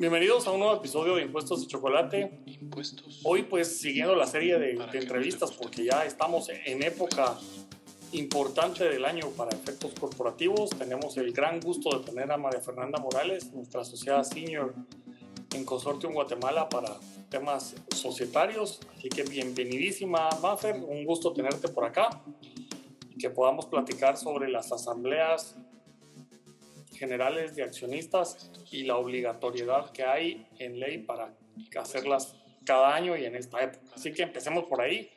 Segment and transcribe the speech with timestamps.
[0.00, 2.40] Bienvenidos a un nuevo episodio de Impuestos de Chocolate.
[2.46, 3.20] Impuestos.
[3.22, 7.36] Hoy pues siguiendo la serie de, de entrevistas porque ya estamos en época
[8.12, 10.70] importante del año para efectos corporativos.
[10.70, 14.74] Tenemos el gran gusto de tener a María Fernanda Morales, nuestra asociada senior
[15.54, 16.96] en Consortium Guatemala para
[17.28, 18.80] temas societarios.
[18.96, 20.76] Así que bienvenidísima, Mafer.
[20.76, 22.22] Un gusto tenerte por acá
[23.10, 25.56] y que podamos platicar sobre las asambleas
[26.94, 31.34] generales de accionistas y la obligatoriedad que hay en ley para
[31.78, 32.34] hacerlas
[32.64, 33.84] cada año y en esta época.
[33.94, 35.10] Así que empecemos por ahí.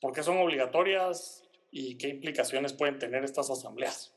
[0.00, 4.12] ¿Por qué son obligatorias y qué implicaciones pueden tener estas asambleas?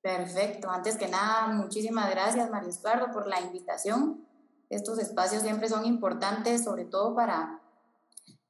[0.00, 0.70] Perfecto.
[0.70, 4.26] Antes que nada, muchísimas gracias, Mario Estuardo, por la invitación.
[4.70, 7.60] Estos espacios siempre son importantes, sobre todo para,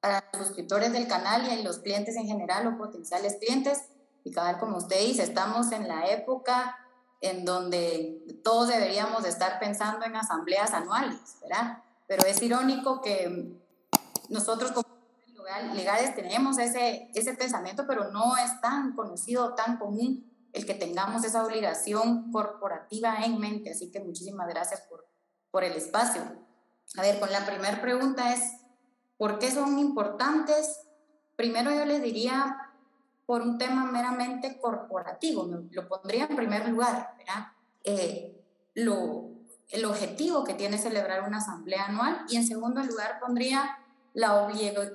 [0.00, 3.88] para los suscriptores del canal y los clientes en general o potenciales clientes.
[4.23, 6.76] Y cada como usted dice, estamos en la época
[7.20, 11.82] en donde todos deberíamos estar pensando en asambleas anuales, ¿verdad?
[12.06, 13.56] Pero es irónico que
[14.28, 14.96] nosotros como
[15.74, 21.24] legales tenemos ese, ese pensamiento, pero no es tan conocido, tan común el que tengamos
[21.24, 23.70] esa obligación corporativa en mente.
[23.70, 25.06] Así que muchísimas gracias por,
[25.51, 26.23] por el espacio.
[26.96, 28.40] A ver, con la primera pregunta es,
[29.18, 30.80] ¿por qué son importantes?
[31.36, 32.56] Primero yo les diría
[33.27, 37.49] por un tema meramente corporativo, lo pondría en primer lugar, ¿verdad?
[37.82, 38.41] Eh,
[38.74, 39.30] lo,
[39.71, 43.79] el objetivo que tiene celebrar una asamblea anual y en segundo lugar pondría
[44.15, 44.49] la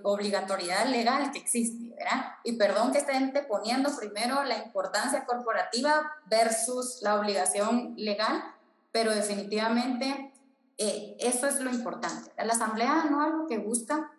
[0.03, 2.37] obligatoriedad legal que existe, ¿verdad?
[2.43, 8.43] Y perdón que estén poniendo primero la importancia corporativa versus la obligación legal,
[8.91, 10.33] pero definitivamente
[10.79, 12.31] eh, eso es lo importante.
[12.43, 14.11] La asamblea anual lo que busca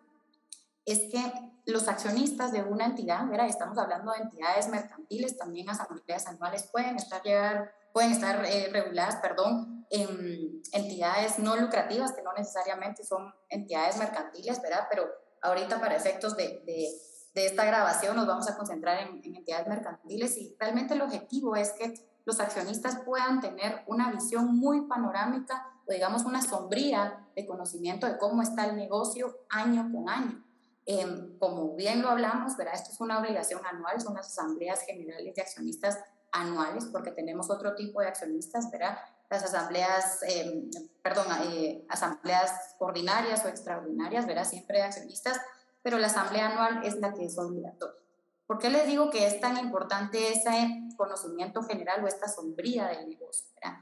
[0.85, 3.47] es que los accionistas de una entidad, ¿verdad?
[3.47, 9.17] estamos hablando de entidades mercantiles, también asambleas anuales pueden estar, llegar, pueden estar eh, reguladas
[9.17, 14.89] perdón, en entidades no lucrativas, que no necesariamente son entidades mercantiles, ¿verdad?
[14.91, 15.07] pero
[15.43, 16.89] ahorita para efectos de, de,
[17.35, 21.55] de esta grabación nos vamos a concentrar en, en entidades mercantiles y realmente el objetivo
[21.55, 27.47] es que los accionistas puedan tener una visión muy panorámica o digamos una sombría de
[27.47, 30.45] conocimiento de cómo está el negocio año con año.
[30.85, 32.75] Eh, como bien lo hablamos, ¿verdad?
[32.75, 35.99] Esto es una obligación anual, son las asambleas generales de accionistas
[36.33, 38.99] anuales, porque tenemos otro tipo de accionistas, ¿verdad?
[39.31, 40.71] Las asambleas, eh,
[41.03, 44.45] perdón, eh, asambleas ordinarias o extraordinarias, ¿verdad?
[44.45, 45.41] Siempre de accionistas,
[45.83, 48.01] pero la asamblea anual es la que es obligatoria.
[48.47, 53.09] ¿Por qué les digo que es tan importante ese conocimiento general o esta sombría del
[53.09, 53.47] negocio?
[53.55, 53.79] ¿verdad?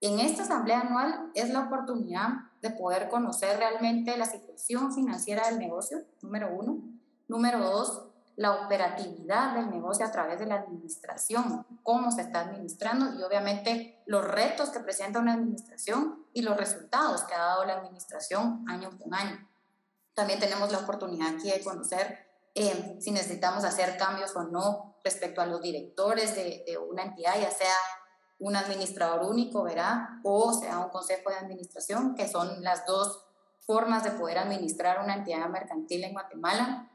[0.00, 2.28] En esta asamblea anual es la oportunidad
[2.64, 6.82] de poder conocer realmente la situación financiera del negocio, número uno.
[7.28, 13.18] Número dos, la operatividad del negocio a través de la administración, cómo se está administrando
[13.18, 17.74] y obviamente los retos que presenta una administración y los resultados que ha dado la
[17.74, 19.46] administración año con año.
[20.14, 25.42] También tenemos la oportunidad aquí de conocer eh, si necesitamos hacer cambios o no respecto
[25.42, 27.74] a los directores de, de una entidad, ya sea
[28.38, 30.08] un administrador único, ¿verdad?
[30.22, 33.24] O sea, un consejo de administración, que son las dos
[33.60, 36.90] formas de poder administrar una entidad mercantil en Guatemala.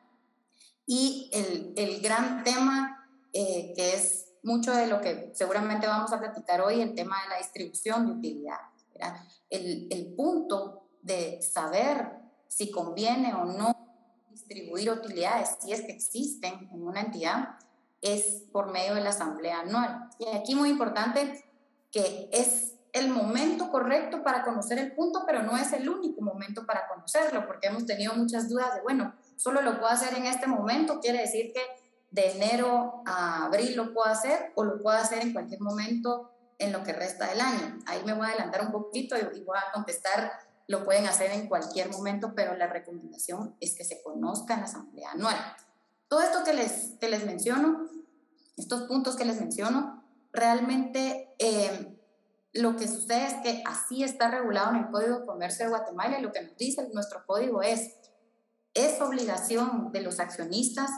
[0.86, 6.20] Y el, el gran tema, eh, que es mucho de lo que seguramente vamos a
[6.20, 9.22] platicar hoy, el tema de la distribución de utilidades, ¿verdad?
[9.50, 12.12] El, el punto de saber
[12.48, 13.76] si conviene o no
[14.30, 17.60] distribuir utilidades, si es que existen en una entidad,
[18.02, 20.10] es por medio de la asamblea anual.
[20.20, 21.46] Y aquí muy importante
[21.92, 26.66] que es el momento correcto para conocer el punto, pero no es el único momento
[26.66, 30.48] para conocerlo, porque hemos tenido muchas dudas de, bueno, solo lo puedo hacer en este
[30.48, 31.62] momento, quiere decir que
[32.12, 36.72] de enero a abril lo puedo hacer o lo puedo hacer en cualquier momento en
[36.74, 37.78] lo que resta del año.
[37.86, 40.32] Ahí me voy a adelantar un poquito y voy a contestar,
[40.68, 44.66] lo pueden hacer en cualquier momento, pero la recomendación es que se conozca en la
[44.66, 45.38] asamblea anual.
[46.10, 47.88] Todo esto que les, que les menciono,
[48.58, 50.04] estos puntos que les menciono,
[50.34, 51.96] realmente eh,
[52.54, 56.20] lo que sucede es que así está regulado en el Código de Comercio de Guatemala
[56.20, 57.96] y lo que nos dice nuestro código es,
[58.74, 60.90] es obligación de los accionistas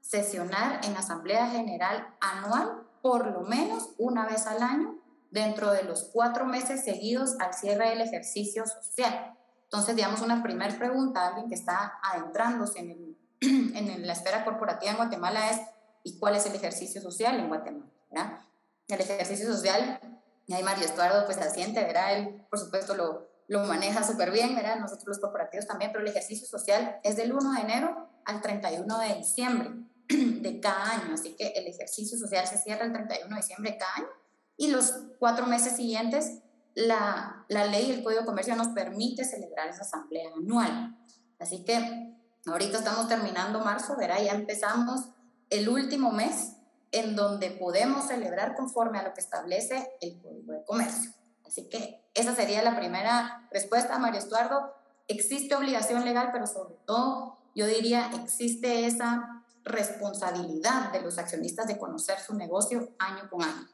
[0.00, 4.98] sesionar en Asamblea General anual por lo menos una vez al año
[5.30, 9.34] dentro de los cuatro meses seguidos al cierre del ejercicio social.
[9.64, 14.44] Entonces, digamos, una primera pregunta a alguien que está adentrándose en, el, en la esfera
[14.44, 15.60] corporativa en Guatemala es,
[16.04, 17.90] ¿y cuál es el ejercicio social en Guatemala?
[18.10, 18.40] ¿verdad?
[18.88, 20.00] El ejercicio social,
[20.46, 22.16] y ahí Mario Estuardo pues asiente, ¿verdad?
[22.16, 24.76] Él, por supuesto, lo, lo maneja súper bien, ¿verdad?
[24.78, 28.98] Nosotros los corporativos también, pero el ejercicio social es del 1 de enero al 31
[28.98, 29.70] de diciembre
[30.08, 33.78] de cada año, así que el ejercicio social se cierra el 31 de diciembre de
[33.78, 34.08] cada año
[34.56, 36.40] y los cuatro meses siguientes
[36.74, 40.96] la, la ley y el Código de Comercio nos permite celebrar esa asamblea anual.
[41.38, 42.07] Así que
[42.46, 45.08] ahorita estamos terminando marzo, verá, ya empezamos
[45.50, 46.54] el último mes
[46.92, 51.10] en donde podemos celebrar conforme a lo que establece el Código de Comercio.
[51.44, 54.74] Así que esa sería la primera respuesta, Mario Estuardo.
[55.06, 61.78] Existe obligación legal, pero sobre todo yo diría existe esa responsabilidad de los accionistas de
[61.78, 63.68] conocer su negocio año con año.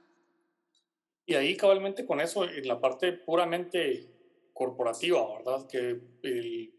[1.26, 4.10] Y ahí cabalmente con eso, en la parte puramente
[4.52, 5.66] corporativa, ¿verdad?
[5.66, 6.00] Que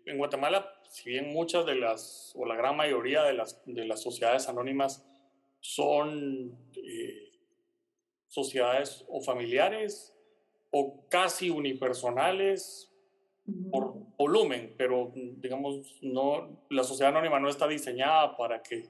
[0.05, 4.01] en Guatemala, si bien muchas de las, o la gran mayoría de las, de las
[4.01, 5.05] sociedades anónimas
[5.59, 7.31] son eh,
[8.27, 10.13] sociedades o familiares
[10.71, 12.91] o casi unipersonales
[13.71, 18.89] por volumen, pero digamos, no, la sociedad anónima no está diseñada para que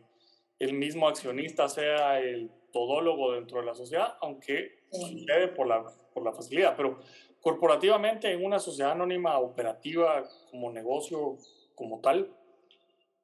[0.59, 5.83] el mismo accionista sea el todólogo dentro de la sociedad, aunque sucede por la,
[6.13, 6.75] por la facilidad.
[6.75, 6.99] Pero
[7.41, 11.37] corporativamente, en una sociedad anónima operativa como negocio,
[11.75, 12.35] como tal,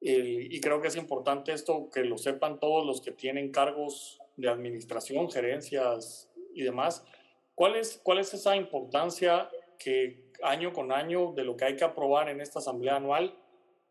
[0.04, 4.50] y creo que es importante esto que lo sepan todos los que tienen cargos de
[4.50, 7.06] administración, gerencias y demás.
[7.54, 11.84] ¿Cuál es, cuál es esa importancia que año con año de lo que hay que
[11.84, 13.38] aprobar en esta asamblea anual,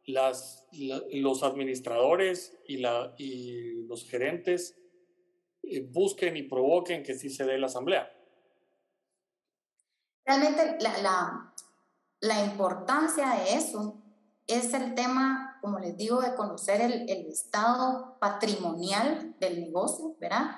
[0.05, 0.67] las,
[1.13, 4.77] los administradores y, la, y los gerentes
[5.63, 8.11] eh, busquen y provoquen que sí se dé la asamblea.
[10.25, 11.55] Realmente la, la,
[12.21, 14.00] la importancia de eso
[14.51, 20.57] es el tema, como les digo, de conocer el, el estado patrimonial del negocio, ¿verdad?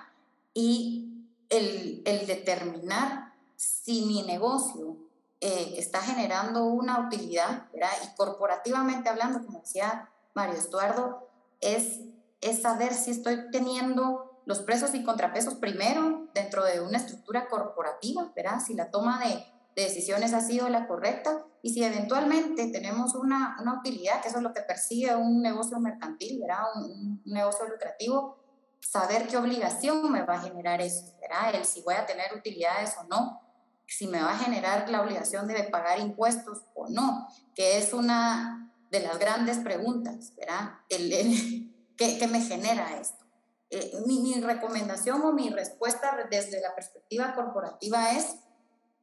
[0.55, 4.97] Y el, el determinar si mi negocio
[5.41, 7.91] eh, está generando una utilidad, ¿verdad?
[8.05, 11.29] Y corporativamente hablando, como decía Mario Estuardo,
[11.61, 12.01] es,
[12.41, 18.33] es saber si estoy teniendo los presos y contrapesos primero dentro de una estructura corporativa,
[18.35, 18.61] ¿verdad?
[18.65, 19.45] Si la toma de,
[19.75, 24.43] decisiones ha sido la correcta y si eventualmente tenemos una, una, utilidad, que eso es
[24.43, 26.65] lo que persigue un negocio mercantil, ¿verdad?
[26.75, 28.37] Un, un, negocio lucrativo,
[28.81, 31.55] saber qué obligación me va a generar eso, ¿verdad?
[31.55, 33.41] El si voy a tener utilidades o no,
[33.87, 38.73] si me va a generar la obligación de pagar impuestos o no, que es una
[38.91, 40.75] de las grandes preguntas, ¿verdad?
[40.89, 43.25] El, ¿qué, me genera esto?
[43.71, 48.37] Eh, mi, recomendación o mi respuesta desde la perspectiva corporativa es,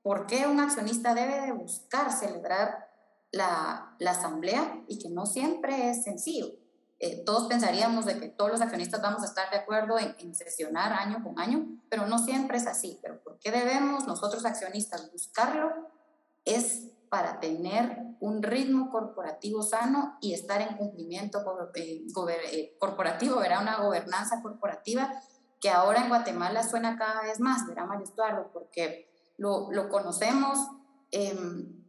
[0.02, 2.88] ¿por qué un accionista debe de buscar celebrar
[3.32, 6.54] la, la asamblea y que no siempre es sencillo?
[7.02, 10.92] Eh, todos pensaríamos de que todos los accionistas vamos a estar de acuerdo en, sesionar
[10.92, 13.00] año con año, pero no siempre es así.
[13.02, 15.72] Pero ¿por qué debemos nosotros accionistas buscarlo?
[16.44, 21.40] Es para tener un ritmo corporativo sano y estar en cumplimiento
[21.74, 22.06] eh,
[22.52, 25.10] eh, corporativo, verá una gobernanza corporativa
[25.62, 29.09] que ahora en Guatemala suena cada vez más, verá Mario Estuardo, porque
[29.40, 30.60] lo, lo conocemos
[31.12, 31.84] em,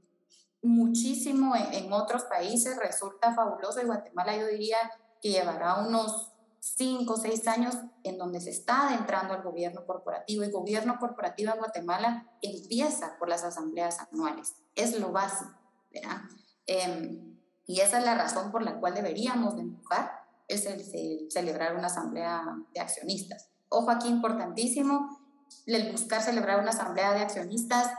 [0.62, 4.78] muchísimo en, en, otros países, resulta fabuloso y Guatemala yo diría
[5.20, 7.74] que llevará unos cinco o seis años
[8.04, 10.42] en donde se está adentrando al gobierno corporativo.
[10.42, 14.54] El gobierno corporativo en Guatemala empieza por las asambleas anuales.
[14.74, 15.52] Es lo básico,
[15.92, 16.18] ¿verdad?
[16.66, 17.36] Em,
[17.66, 22.44] y esa es la razón por la cual deberíamos de empujar el, celebrar una asamblea
[22.74, 23.48] de accionistas.
[23.68, 25.19] Ojo aquí importantísimo,
[25.66, 27.92] el buscar celebrar una asamblea de accionistas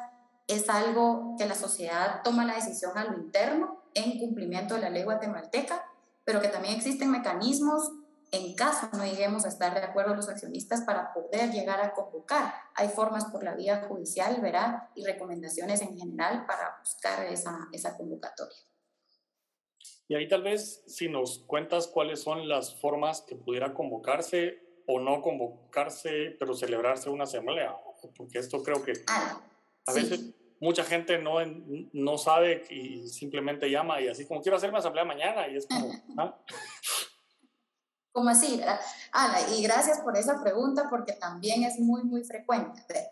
[0.48, 4.90] es algo que la sociedad toma la decisión a lo interno en cumplimiento de la
[4.90, 5.86] ley guatemalteca
[6.24, 7.92] pero que también existen mecanismos
[8.32, 12.54] en caso no lleguemos a estar de acuerdo los accionistas para poder llegar a convocar.
[12.76, 17.98] Hay formas por la vía judicial, verá, y recomendaciones en general para buscar esa, esa
[17.98, 18.58] convocatoria.
[20.08, 24.62] Y ahí tal vez si nos cuentas cuáles son las formas que pudiera convocarse
[24.94, 27.76] o no convocarse, pero celebrarse una asamblea,
[28.16, 29.42] porque esto creo que ah,
[29.86, 31.38] a veces mucha gente no,
[31.94, 35.68] no sabe y simplemente llama y así como quiero hacer una asamblea mañana y es
[35.68, 35.92] como...
[36.18, 36.38] ¿ah?
[38.14, 38.62] ¿Cómo así?
[39.14, 43.12] Ana, y gracias por esa pregunta porque también es muy, muy frecuente.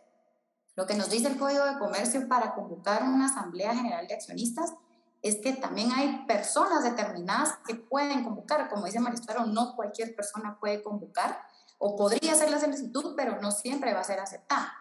[0.75, 4.74] Lo que nos dice el Código de Comercio para convocar una Asamblea General de Accionistas
[5.21, 8.69] es que también hay personas determinadas que pueden convocar.
[8.69, 11.39] Como dice Maristaro, no cualquier persona puede convocar
[11.79, 14.74] o podría hacer la solicitud, pero no siempre va a ser aceptada.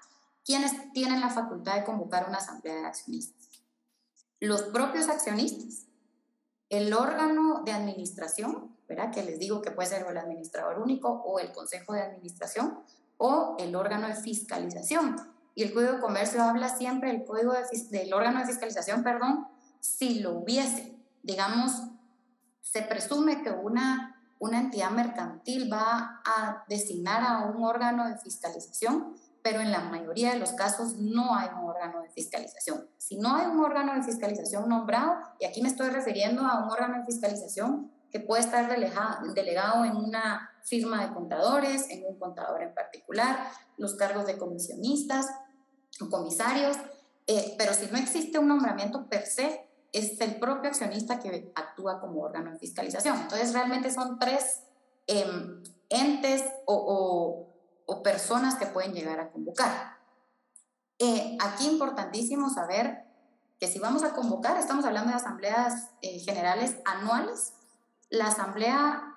[0.45, 3.49] ¿Quiénes tienen la facultad de convocar una asamblea de accionistas?
[4.41, 5.87] Los propios accionistas,
[6.69, 9.11] el órgano de administración, ¿verdad?
[9.11, 12.81] que les digo que puede ser el administrador único o el consejo de administración,
[13.17, 15.17] o el órgano de fiscalización.
[15.55, 17.53] Y el Código de Comercio habla siempre del, código
[17.91, 19.49] del órgano de fiscalización, perdón,
[19.81, 20.97] si lo hubiese.
[21.23, 21.73] Digamos,
[22.61, 29.15] se presume que una, una entidad mercantil va a designar a un órgano de fiscalización
[29.43, 32.87] pero en la mayoría de los casos no hay un órgano de fiscalización.
[32.97, 36.71] Si no hay un órgano de fiscalización nombrado, y aquí me estoy refiriendo a un
[36.71, 42.63] órgano de fiscalización que puede estar delegado en una firma de contadores, en un contador
[42.63, 43.39] en particular,
[43.77, 45.27] los cargos de comisionistas
[46.01, 46.77] o comisarios,
[47.27, 52.01] eh, pero si no existe un nombramiento per se, es el propio accionista que actúa
[52.01, 53.17] como órgano de fiscalización.
[53.23, 54.63] Entonces, realmente son tres
[55.07, 57.47] em, entes o,
[58.05, 59.97] personas que pueden llegar a convocar.
[60.99, 63.05] Eh, aquí importantísimo saber
[63.59, 67.55] que si vamos a convocar, estamos hablando de asambleas eh, generales anuales,
[68.11, 69.17] la asamblea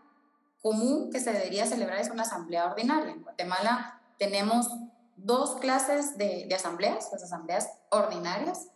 [0.62, 3.12] común que se debería celebrar es una asamblea ordinaria.
[3.12, 4.70] En Guatemala tenemos
[5.16, 8.70] dos clases de, de asambleas, las asambleas ordinarias,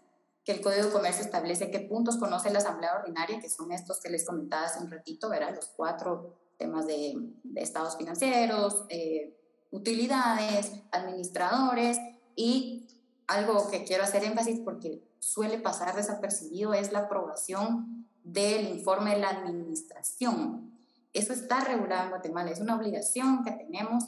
[0.46, 4.00] que el Código de Comercio establece qué puntos conoce la asamblea ordinaria, que son estos
[4.00, 5.56] que les comentaba hace un ratito, ¿verdad?
[5.56, 9.36] Los cuatro temas de, de estados financieros, eh,
[9.72, 11.98] utilidades, administradores
[12.36, 12.88] y
[13.28, 19.22] algo que quiero hacer énfasis porque suele pasar desapercibido es la aprobación del informe de
[19.22, 20.72] la administración.
[21.14, 24.06] Eso está regulado en Guatemala, es una obligación que tenemos,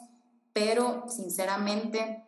[0.53, 2.23] pero sinceramente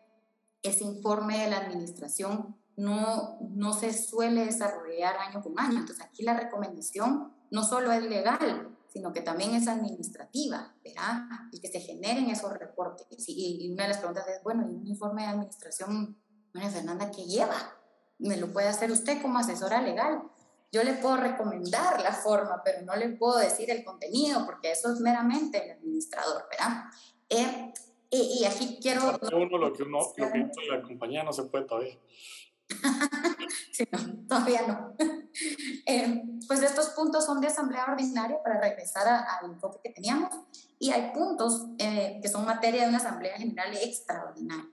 [0.64, 5.80] ese informe de la administración no, no se suele desarrollar año con año.
[5.80, 11.24] Entonces aquí la recomendación no solo es legal, sino que también es administrativa, ¿verdad?
[11.52, 13.06] Y que se generen esos reportes.
[13.28, 16.18] Y, una de las preguntas es, bueno, ¿y un informe de administración,
[16.54, 17.76] bueno, Fernanda, qué lleva?
[18.18, 20.24] ¿Me lo puede hacer usted como asesora legal?
[20.72, 24.94] Yo le puedo recomendar la forma, pero no le puedo decir el contenido, porque eso
[24.94, 26.86] es meramente el administrador, ¿verdad?
[27.28, 27.74] Eh,
[28.12, 29.20] y, aquí quiero...
[29.22, 31.98] Uno lo que uno, lo que la compañía no se puede todavía.
[33.72, 34.96] sí, no, todavía no.
[35.86, 40.30] Eh, pues estos puntos son de asamblea ordinaria para regresar al enfoque que teníamos
[40.78, 44.70] y hay puntos eh, que son materia de una asamblea general extraordinaria.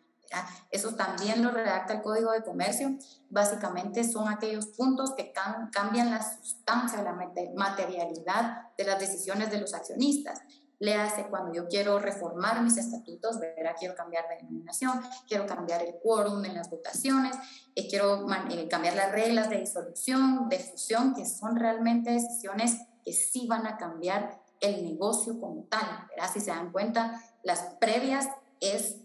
[0.71, 2.99] Eso también lo redacta el Código de Comercio.
[3.31, 5.33] Básicamente son aquellos puntos que
[5.73, 7.13] cambian la sustancia, la
[7.55, 10.43] materialidad de las decisiones de los accionistas
[10.79, 15.83] le hace cuando yo quiero reformar mis estatutos, verá, quiero cambiar de denominación, quiero cambiar
[15.83, 17.35] el quórum en las votaciones,
[17.75, 23.13] eh, quiero eh, cambiar las reglas de disolución, de fusión, que son realmente decisiones que
[23.13, 26.07] sí van a cambiar el negocio como tal.
[26.11, 26.31] ¿verdad?
[26.33, 28.29] Si se dan cuenta, las previas
[28.61, 28.97] es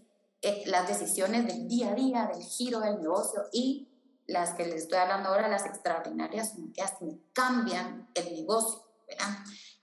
[0.42, 3.88] eh, las decisiones del día a día, del giro del negocio y
[4.26, 8.82] las que les estoy hablando ahora, las extraordinarias, son que hasta cambian el negocio.
[9.06, 9.26] ¿verdad?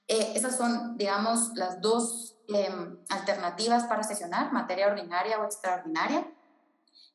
[0.09, 6.27] Eh, esas son, digamos, las dos em, alternativas para sesionar, materia ordinaria o extraordinaria.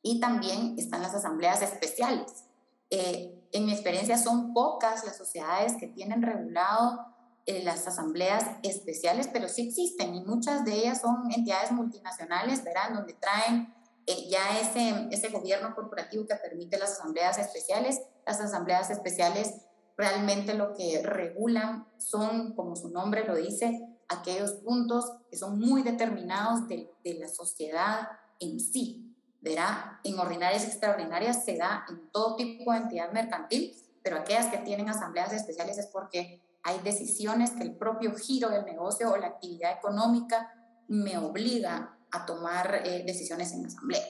[0.00, 2.44] Y también están las asambleas especiales.
[2.90, 7.04] Eh, en mi experiencia son pocas las sociedades que tienen regulado
[7.46, 12.94] eh, las asambleas especiales, pero sí existen y muchas de ellas son entidades multinacionales, verán,
[12.94, 13.74] donde traen
[14.06, 18.00] ya ese, ese gobierno corporativo que permite las asambleas especiales.
[18.26, 19.54] Las asambleas especiales
[19.96, 25.82] realmente lo que regulan son, como su nombre lo dice, aquellos puntos que son muy
[25.82, 28.08] determinados de, de la sociedad
[28.40, 29.10] en sí.
[29.40, 34.46] Verá, en ordinarias y extraordinarias se da en todo tipo de entidad mercantil, pero aquellas
[34.46, 39.16] que tienen asambleas especiales es porque hay decisiones que el propio giro del negocio o
[39.18, 40.50] la actividad económica
[40.88, 44.04] me obliga a tomar eh, decisiones en asamblea.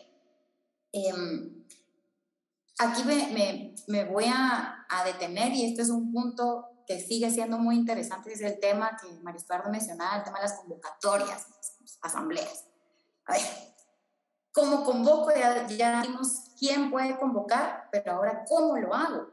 [0.93, 1.65] Em,
[2.79, 7.59] aquí me, me, voy a, a, detener y este es un punto que sigue siendo
[7.59, 11.47] muy interesante, es el tema que María mencionaba, el tema de las convocatorias,
[12.03, 12.67] asambleas.
[13.27, 13.43] A ver,
[14.53, 19.29] como convoco, ya, ya vimos quién puede convocar, pero ahora cómo lo hago.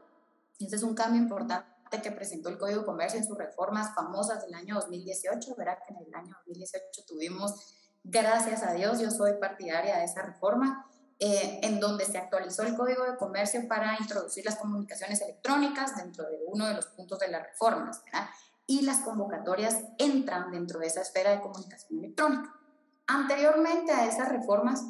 [0.58, 4.44] Ese es un cambio importante que presentó el Código de Comercio en sus reformas famosas
[4.44, 9.34] del año 2018, verá que en el año 2018 tuvimos, gracias a Dios, yo soy
[9.38, 10.86] partidaria de esa reforma,
[11.18, 16.24] eh, en donde se actualizó el Código de Comercio para introducir las comunicaciones electrónicas dentro
[16.24, 18.28] de uno de los puntos de las reformas, ¿verdad?
[18.66, 22.54] y las convocatorias entran dentro de esa esfera de comunicación electrónica.
[23.06, 24.84] Anteriormente a esas reformas,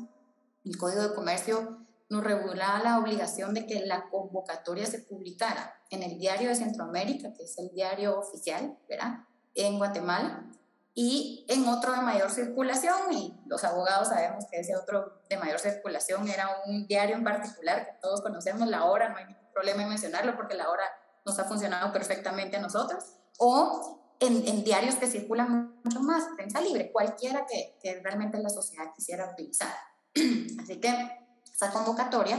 [0.64, 6.02] el Código de Comercio nos regulaba la obligación de que la convocatoria se publicara en
[6.02, 9.24] el Diario de Centroamérica, que es el diario oficial, ¿verdad?
[9.54, 10.44] En Guatemala,
[10.94, 15.58] y en otro de mayor circulación, y los abogados sabemos que ese otro de mayor
[15.58, 19.82] circulación era un diario en particular que todos conocemos, La Hora, no hay ningún problema
[19.82, 20.84] en mencionarlo porque La Hora
[21.24, 23.04] nos ha funcionado perfectamente a nosotros,
[23.38, 28.50] o en, en diarios que circulan mucho más, prensa libre, cualquiera que, que realmente la
[28.50, 29.74] sociedad quisiera utilizar.
[30.62, 31.22] Así que
[31.52, 32.36] esa convocatoria,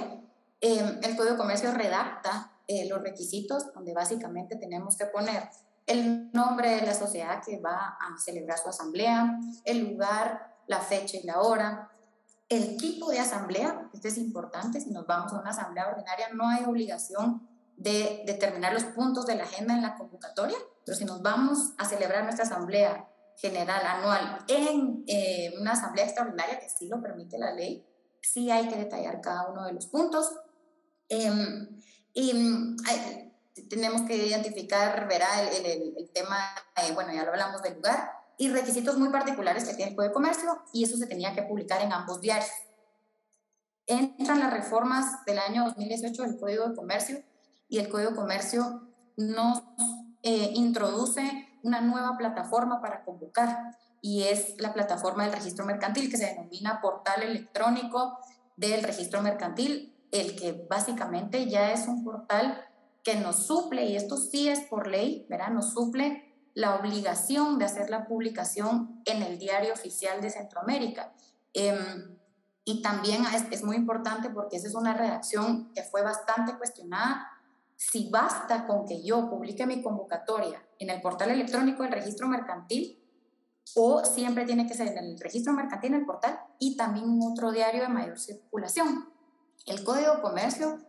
[0.61, 5.49] eh, el Código de Comercio redacta eh, los requisitos donde básicamente tenemos que poner
[5.85, 11.17] el nombre de la sociedad que va a celebrar su asamblea, el lugar, la fecha
[11.17, 11.91] y la hora,
[12.49, 16.47] el tipo de asamblea, este es importante, si nos vamos a una asamblea ordinaria no
[16.47, 17.47] hay obligación
[17.77, 21.85] de determinar los puntos de la agenda en la convocatoria, pero si nos vamos a
[21.85, 27.53] celebrar nuestra asamblea general anual en eh, una asamblea extraordinaria, que sí lo permite la
[27.53, 27.85] ley,
[28.21, 30.31] sí hay que detallar cada uno de los puntos.
[31.09, 31.81] Em,
[32.13, 32.77] y mm,
[33.61, 35.65] tenemos que identificar, verá, el,
[35.97, 36.37] el, tema,
[36.77, 40.09] eh, bueno, ya lo hablamos del lugar, y requisitos muy particulares que tiene el Código
[40.09, 42.49] de Comercio, y eso se tenía que publicar en ambos diarios.
[43.85, 47.23] Entran las reformas del año 2018 del Código de Comercio,
[47.69, 49.61] y el Código de Comercio nos
[50.23, 56.17] eh, introduce una nueva plataforma para convocar, y es la plataforma del registro mercantil, que
[56.17, 58.17] se denomina portal electrónico
[58.57, 62.63] del registro mercantil, el que básicamente ya es un portal
[63.03, 65.49] que nos suple, y esto sí es por ley, ¿verdad?
[65.49, 71.13] Nos suple la obligación de hacer la publicación en el diario oficial de Centroamérica.
[71.53, 72.17] Em,
[72.63, 77.27] y también es, es, muy importante porque esa es una redacción que fue bastante cuestionada.
[77.75, 82.99] Si basta con que yo publique mi convocatoria en el portal electrónico del registro mercantil,
[83.75, 87.21] o siempre tiene que ser en el registro mercantil, en el portal, y también en
[87.21, 89.09] otro diario de mayor circulación.
[89.65, 90.79] El Código de Comercio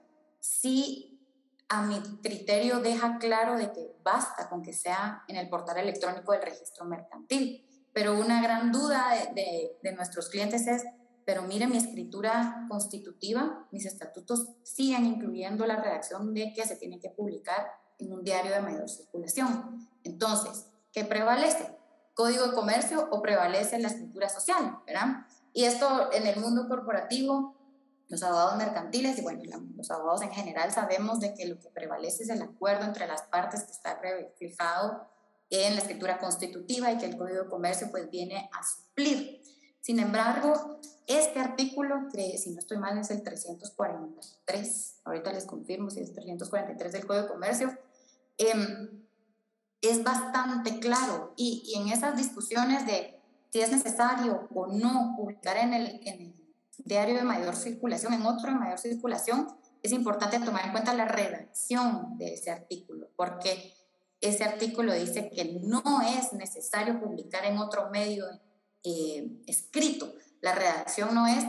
[0.41, 1.14] sí
[1.69, 6.33] a mi criterio deja claro de que basta con que sea en el portal electrónico
[6.33, 7.67] del registro mercantil.
[7.93, 10.85] Pero una gran duda de, de, nuestros clientes es,
[11.25, 16.99] pero mire, mi escritura constitutiva, mis estatutos siguen incluyendo la redacción de que se tiene
[16.99, 19.89] que publicar en un diario de mayor circulación.
[20.03, 21.77] Entonces, ¿qué prevalece?
[22.15, 24.79] ¿Código de comercio o prevalece la escritura social?
[24.87, 25.27] ¿verdad?
[25.53, 27.55] Y esto en el mundo corporativo
[28.09, 29.43] los abogados mercantiles y bueno,
[29.77, 33.23] los abogados en general sabemos de que lo que prevalece es el acuerdo entre las
[33.23, 35.07] partes que está reflejado
[35.51, 39.43] en la escritura constitutiva y que el Código de Comercio pues viene a suplir.
[39.81, 45.91] Sin embargo, este artículo, que si no estoy mal es el 343, ahorita les confirmo
[45.91, 47.79] si es 343 del Código de Comercio,
[48.39, 49.05] em,
[49.81, 55.59] es bastante claro y, y, en esas discusiones de si es necesario o no publicar
[55.59, 56.44] en el, en el
[56.79, 59.49] diario de mayor circulación, en otro de mayor circulación,
[59.83, 63.75] es importante tomar en cuenta la redacción de ese artículo, porque
[64.21, 68.25] ese artículo dice que no es necesario publicar en otro medio
[68.83, 70.15] eh, escrito.
[70.41, 71.45] La redacción no es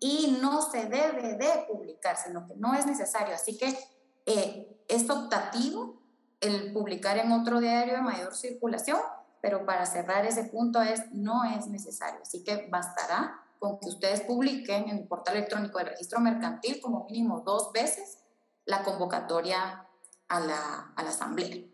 [0.00, 3.34] y no se debe de publicar, sino que no es necesario.
[3.34, 3.78] Así que
[4.26, 6.02] eh, es optativo
[6.40, 8.98] el publicar en otro diario de mayor circulación,
[9.40, 12.20] pero para cerrar ese punto es no es necesario.
[12.22, 17.06] Así que bastará con que ustedes publiquen en el portal electrónico del registro mercantil como
[17.06, 18.18] mínimo dos veces
[18.64, 19.86] la convocatoria
[20.28, 21.64] a la, a la asamblea.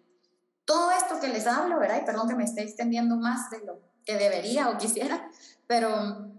[0.64, 2.00] Todo esto que les hablo, ¿verdad?
[2.02, 5.28] Y perdón que me esté extendiendo más de lo que debería o quisiera,
[5.66, 6.32] pero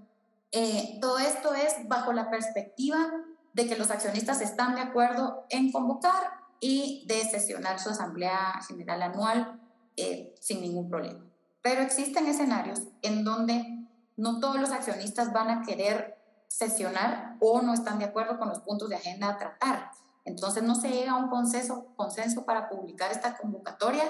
[0.51, 3.11] eh, todo esto es bajo la perspectiva
[3.53, 9.01] de que los accionistas están de acuerdo en convocar y de sesionar su asamblea general
[9.01, 9.59] anual
[9.97, 11.25] eh, sin ningún problema.
[11.61, 13.72] Pero existen escenarios en donde
[14.17, 18.59] no todos los accionistas van a querer sesionar o no están de acuerdo con los
[18.59, 19.91] puntos de agenda a tratar.
[20.25, 24.03] Entonces no se llega a un consenso, consenso para publicar esta convocatoria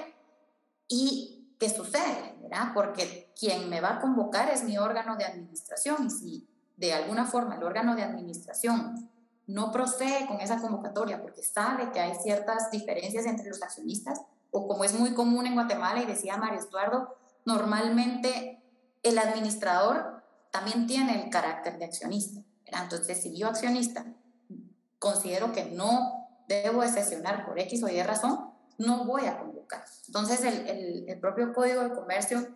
[0.87, 2.35] y ¿qué sucede?
[2.41, 2.71] ¿verdad?
[2.73, 7.25] Porque quien me va a convocar es mi órgano de administración y si de alguna
[7.25, 9.09] forma el órgano de administración
[9.47, 14.67] no procede con esa convocatoria porque sabe que hay ciertas diferencias entre los accionistas o
[14.67, 18.62] como es muy común en Guatemala y decía Mario Estuardo, normalmente
[19.03, 22.41] el administrador también tiene el carácter de accionista.
[22.65, 24.05] Entonces, si yo accionista
[24.97, 29.83] considero que no debo de sesionar por X o Y razón, no voy a convocar.
[30.07, 32.47] Entonces, el, el, propio Código de Comercio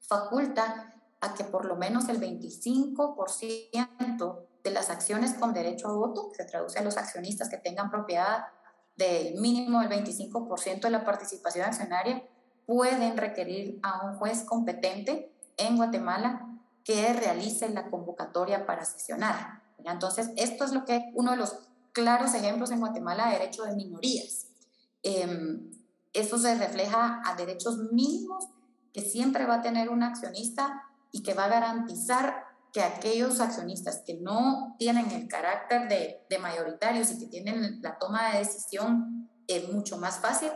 [0.00, 6.28] faculta a que por lo menos el 25% de las acciones con derecho a voto,
[6.28, 8.44] que se traduce a los accionistas que tengan propiedad
[8.96, 12.22] del mínimo del 25% de la participación accionaria,
[12.66, 16.46] pueden requerir a un juez competente en Guatemala
[16.84, 19.62] que realice la convocatoria para sesionar.
[19.84, 21.54] Entonces, esto es lo que uno de los
[21.92, 24.48] claros ejemplos en Guatemala de derecho de minorías.
[25.02, 25.60] Eh,
[26.12, 28.46] eso se refleja a derechos mínimos
[28.92, 34.02] que siempre va a tener un accionista y que va a garantizar que aquellos accionistas
[34.06, 39.28] que no tienen el carácter de, de mayoritarios y que tienen la toma de decisión
[39.48, 40.50] eh, mucho más fácil,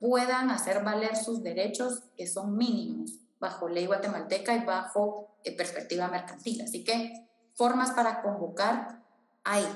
[0.00, 6.08] puedan hacer valer sus derechos que son mínimos bajo ley guatemalteca y bajo eh, perspectiva
[6.08, 6.62] mercantil.
[6.62, 9.02] Así que formas para convocar
[9.44, 9.66] hay.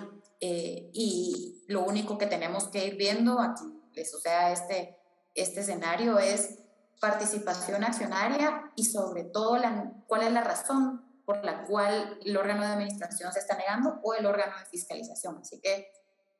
[0.40, 4.98] Eh, y lo único que tenemos que ir viendo aquí les suceda este,
[5.34, 6.58] este escenario es
[7.00, 12.62] participación accionaria y sobre todo la, cuál es la razón por la cual el órgano
[12.62, 15.38] de administración se está negando o el órgano de fiscalización.
[15.38, 15.90] Así que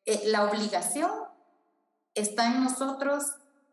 [0.05, 1.11] eh, la obligación
[2.15, 3.25] está en nosotros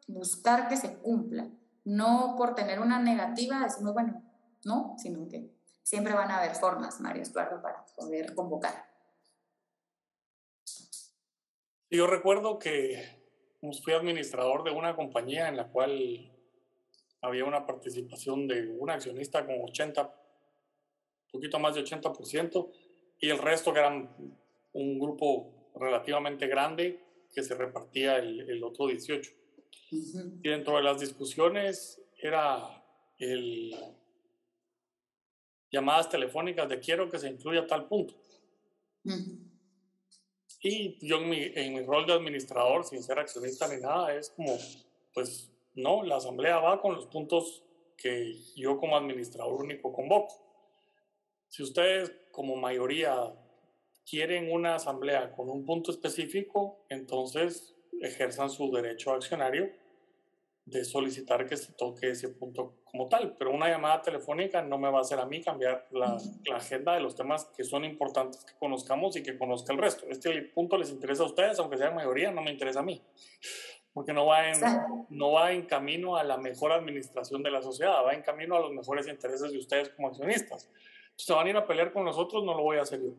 [0.08, 1.50] buscar que se cumpla,
[1.84, 4.24] no por tener una negativa decimos, bueno,
[4.66, 5.50] no, sino que
[5.82, 8.86] siempre van a haber formas, Mario Estuardo, para poder convocar.
[11.90, 13.20] Yo recuerdo que
[13.84, 16.32] fui administrador de una compañía en la cual
[17.22, 22.72] había una participación de un accionista con 80, un poquito más de 80%,
[23.20, 24.10] y el resto que eran
[24.74, 29.41] un grupo relativamente grande que se repartía el otro 18.
[29.92, 32.84] Y dentro de las discusiones era
[33.20, 33.76] el
[35.70, 38.14] llamadas telefónicas de quiero que se incluya tal punto.
[40.62, 44.30] Y yo en mi, en mi rol de administrador, sin ser accionista ni nada, es
[44.30, 44.56] como,
[45.14, 47.64] pues no, la asamblea va con los puntos
[47.98, 50.36] que yo como administrador único convoco.
[51.48, 53.34] Si ustedes como mayoría
[54.10, 59.81] quieren una asamblea con un punto específico, entonces ejerzan su derecho accionario
[60.66, 64.90] de solicitar que se toque ese punto como tal, pero una llamada telefónica no me
[64.92, 68.44] va a hacer a mí cambiar la, la, agenda de los temas que son importantes
[68.46, 70.06] que conozcamos y que conozca el resto.
[70.10, 73.02] Este punto les interesa a ustedes, aunque sea mayoría, no me interesa a mí,
[73.94, 74.62] porque no va, en,
[75.10, 78.60] no va en camino a la mejor administración de la sociedad, va en camino a
[78.60, 80.70] los mejores intereses de ustedes como accionistas.
[81.16, 83.12] Si van a ir a pelear con nosotros, no lo voy a hacer yo.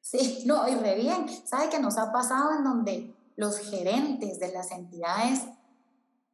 [0.00, 1.28] Sí, no, y re bien.
[1.46, 5.40] ¿Sabe qué nos ha pasado en donde los gerentes de las entidades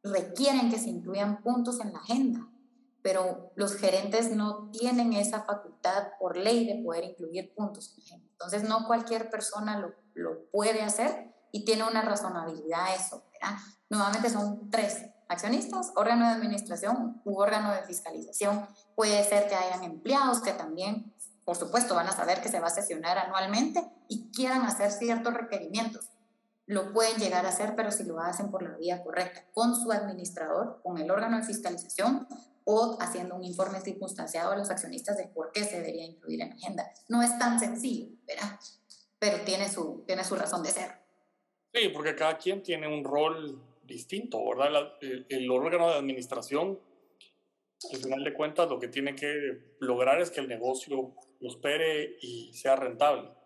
[0.03, 2.47] requieren que se incluyan puntos en la agenda,
[3.01, 8.03] pero los gerentes no tienen esa facultad por ley de poder incluir puntos en la
[8.05, 8.27] agenda.
[8.31, 13.23] Entonces, no cualquier persona lo, lo puede hacer y tiene una razonabilidad eso.
[13.33, 13.57] ¿verdad?
[13.89, 18.67] Nuevamente son tres accionistas, órgano de administración u órgano de fiscalización.
[18.95, 21.13] Puede ser que hayan empleados que también,
[21.45, 25.33] por supuesto, van a saber que se va a sesionar anualmente y quieran hacer ciertos
[25.33, 26.09] requerimientos
[26.71, 29.91] lo pueden llegar a hacer, pero si lo hacen por la vía correcta, con su
[29.91, 32.25] administrador, con el órgano de fiscalización
[32.63, 36.49] o haciendo un informe circunstanciado a los accionistas de por qué se debería incluir en
[36.49, 36.89] la agenda.
[37.09, 38.57] No es tan sencillo, ¿verdad?
[39.19, 40.91] Pero tiene su, tiene su razón de ser.
[41.73, 44.93] Sí, porque cada quien tiene un rol distinto, ¿verdad?
[45.01, 46.79] el, el órgano de administración,
[47.91, 52.53] al final de cuentas, lo que tiene que lograr es que el negocio prospere y
[52.53, 53.40] sea rentable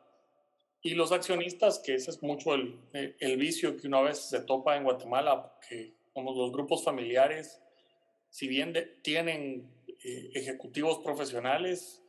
[0.86, 4.78] y los accionistas, que ese es mucho el, el vicio que una vez se topa
[4.78, 7.60] en Guatemala, porque como los grupos familiares,
[8.30, 8.71] si bien
[9.02, 9.67] tienen
[10.04, 12.04] eh, ejecutivos profesionales,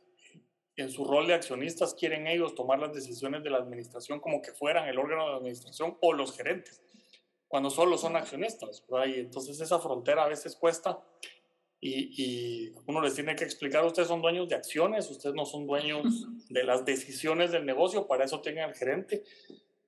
[0.75, 4.51] en su rol de accionistas quieren ellos tomar las decisiones de la administración como que
[4.51, 6.79] fueran el órgano de administración o los gerentes,
[7.47, 8.85] cuando solo son accionistas.
[9.07, 11.03] Y entonces esa frontera a veces cuesta
[11.79, 16.27] y, uno les tiene que explicar, ustedes son dueños de acciones, ustedes no son dueños
[16.49, 19.23] de las decisiones del negocio, para eso tienen al gerente.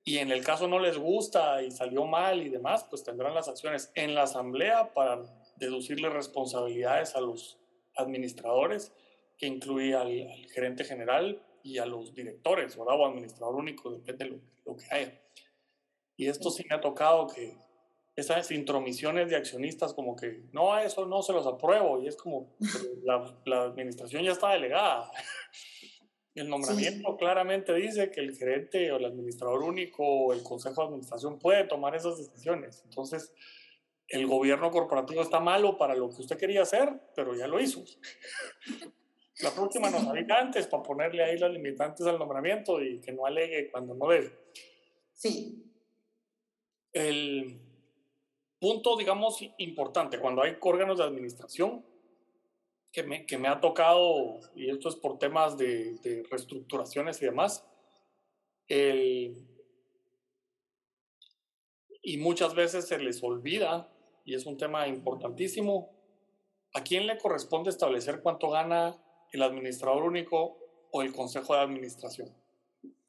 [0.04, 3.48] Y en el caso no les gusta y salió mal y demás, pues tendrán las
[3.48, 5.22] acciones en la asamblea para
[5.56, 7.58] deducirle responsabilidades a los
[7.96, 8.92] administradores,
[9.36, 10.08] que incluye al,
[10.52, 12.98] gerente general y a los directores, ¿verdad?
[12.98, 15.20] O administrador único, depende de lo, lo que haya.
[16.16, 17.56] Y esto sí me ha tocado que
[18.20, 22.56] esas intromisiones de accionistas como que, no, eso no se los apruebo, y es como,
[23.04, 25.10] la, la, administración ya está delegada.
[26.34, 30.86] El nombramiento claramente dice que el gerente o el administrador único o el consejo de
[30.86, 32.82] administración puede tomar esas decisiones.
[32.84, 33.34] Entonces,
[34.10, 37.82] el gobierno corporativo está malo para lo que usted quería hacer, pero ya lo hizo.
[39.42, 43.24] La próxima nos avisa antes para ponerle ahí las limitantes al nombramiento y que no
[43.24, 44.32] alegue cuando no debe.
[45.14, 45.64] Sí.
[46.92, 47.58] El,
[48.60, 51.84] punto, digamos, importante, cuando hay órganos de administración,
[52.92, 57.64] que me, que me ha tocado, y esto es por temas de, reestructuraciones y demás,
[58.68, 59.46] el,
[62.02, 63.88] y muchas veces se les olvida,
[64.24, 65.90] y es un tema importantísimo,
[66.74, 68.96] ¿a quién le corresponde establecer cuánto gana
[69.32, 70.58] el administrador único
[70.90, 72.28] o el consejo de administración?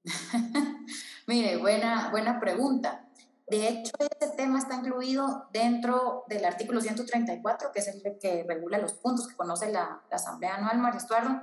[1.27, 3.10] Mire, buena, buena pregunta.
[3.51, 8.77] De hecho, este tema está incluido dentro del artículo 134, que es el que regula
[8.77, 11.41] los puntos que conoce la, Asamblea Anual, Mario Estuardo,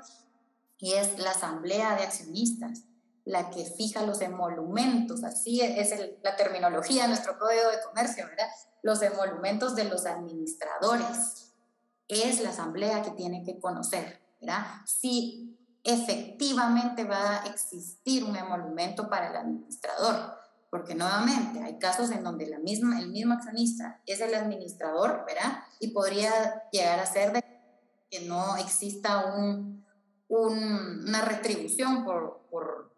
[0.79, 2.85] y es la Asamblea de Accionistas,
[3.27, 5.93] la que fija los emolumentos, así es
[6.23, 8.49] la terminología de nuestro Código de Comercio, ¿verdad?
[8.81, 11.53] Los emolumentos de los administradores.
[12.09, 14.65] Es la Asamblea que tiene que conocer, ¿verdad?
[14.87, 20.38] Si efectivamente va a existir un emolumento para el administrador
[20.71, 25.63] porque nuevamente hay casos en donde la misma, el mismo accionista es el administrador, ¿verdad?
[25.81, 27.45] Y podría llegar a ser de
[28.11, 29.85] que no exista un,
[30.29, 32.89] una retribución por, por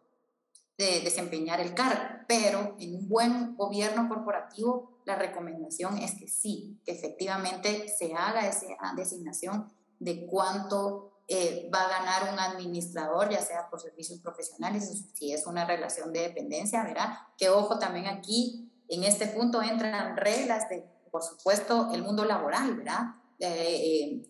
[0.80, 6.80] de desempeñar el cargo, pero en un buen gobierno corporativo la recomendación es que sí,
[6.84, 13.40] que efectivamente se haga esa designación de cuánto eh, va a ganar un administrador, ya
[13.40, 17.14] sea por servicios profesionales, si es una relación de dependencia, ¿verdad?
[17.38, 22.74] Que ojo también aquí, en este punto entran reglas de, por supuesto, el mundo laboral,
[22.74, 23.14] ¿verdad?
[23.38, 24.26] de,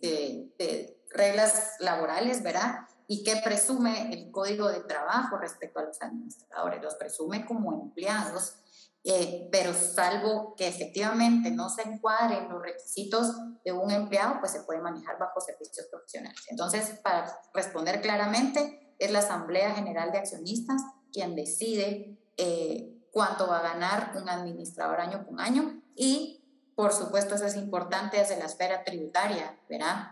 [0.57, 2.85] de reglas laborales, ¿verdad?
[3.11, 6.81] y qué presume el código de trabajo respecto a los administradores.
[6.81, 8.55] Los presume como empleados,
[9.03, 14.61] eh, pero salvo que efectivamente no se encuadren los requisitos de un empleado, pues se
[14.61, 16.39] puede manejar bajo servicios profesionales.
[16.49, 23.59] Entonces, para responder claramente, es la Asamblea General de Accionistas quien decide eh, cuánto va
[23.59, 26.43] a ganar un administrador año con año y,
[26.75, 30.11] por supuesto, eso es importante desde la esfera tributaria, ¿verdad?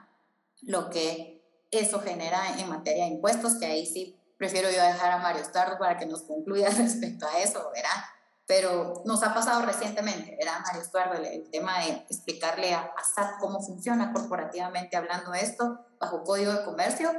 [0.63, 1.39] Lo que
[1.71, 5.77] eso genera en materia de impuestos, que ahí sí prefiero yo dejar a Mario Stardo
[5.77, 8.03] para que nos concluya respecto a eso, ¿verdad?
[8.49, 11.23] Pero nos ha pasado recientemente, ¿verdad, Mario Estuardo?
[11.23, 16.65] El, tema de explicarle a, a SAT cómo funciona corporativamente hablando esto bajo código de
[16.65, 17.11] comercio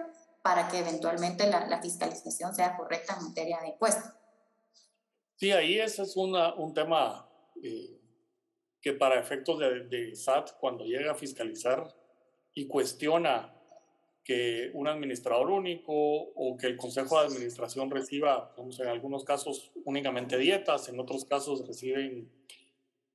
[0.43, 4.13] para que eventualmente la, la fiscalización sea correcta en materia de impuestos.
[5.37, 7.31] Sí, ahí ese es una, un tema
[7.63, 8.01] eh,
[8.81, 11.95] que para efectos de, de SAT, cuando llega a fiscalizar
[12.55, 13.55] y cuestiona
[14.31, 20.39] que un administrador único o que el consejo de administración reciba, en algunos casos únicamente
[20.39, 22.31] dietas, en otros casos reciben,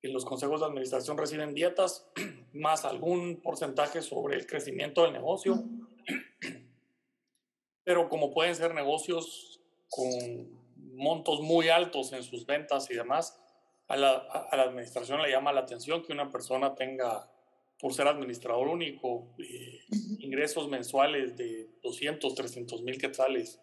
[0.01, 2.05] en los consejos de administración reciben dietas
[2.51, 5.63] más algún porcentaje sobre el crecimiento del negocio.
[7.85, 10.49] Pero como pueden ser negocios con
[10.97, 13.41] montos muy altos en sus ventas y demás,
[13.87, 17.31] a la, a la administración le llama la atención que una persona tenga
[17.79, 19.79] por ser administrador único, eh,
[20.19, 23.61] ingresos mensuales de 200, 300 mil quetzales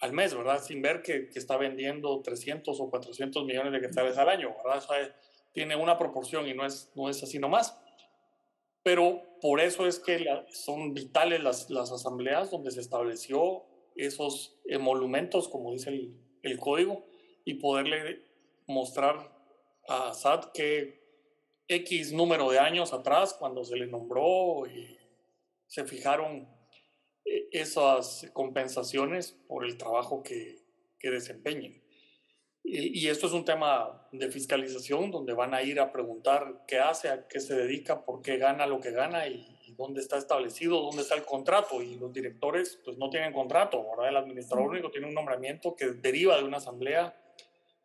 [0.00, 0.62] al mes, ¿verdad?
[0.62, 4.78] Sin ver que, que, está vendiendo 300 o 400 millones de quetzales al año, ¿verdad?
[4.78, 4.94] Eso
[5.52, 7.78] tiene una proporción y no es, no es así nomás.
[8.82, 15.48] Pero por eso es que son vitales las, las asambleas donde se estableció esos emolumentos,
[15.48, 17.04] como dice el, el código,
[17.44, 18.22] y poderle
[18.66, 19.30] mostrar
[19.88, 20.99] a SAT que
[21.70, 24.98] X número de años atrás, cuando se le nombró, y
[25.66, 26.48] se fijaron
[27.24, 30.64] eh, esas compensaciones por el trabajo que,
[30.98, 31.80] que desempeñen.
[32.62, 37.08] Y, esto es un tema de fiscalización donde van a ir a preguntar qué hace,
[37.08, 41.00] a qué se dedica, por qué gana lo que gana y, dónde está establecido, dónde
[41.00, 41.80] está el contrato.
[41.82, 44.10] Y los directores pues no tienen contrato, ¿verdad?
[44.10, 47.16] El administrador único tiene un nombramiento que deriva de una asamblea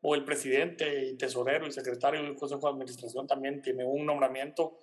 [0.07, 4.77] o el presidente y tesorero y secretario del Consejo de Administración también tiene un nombramiento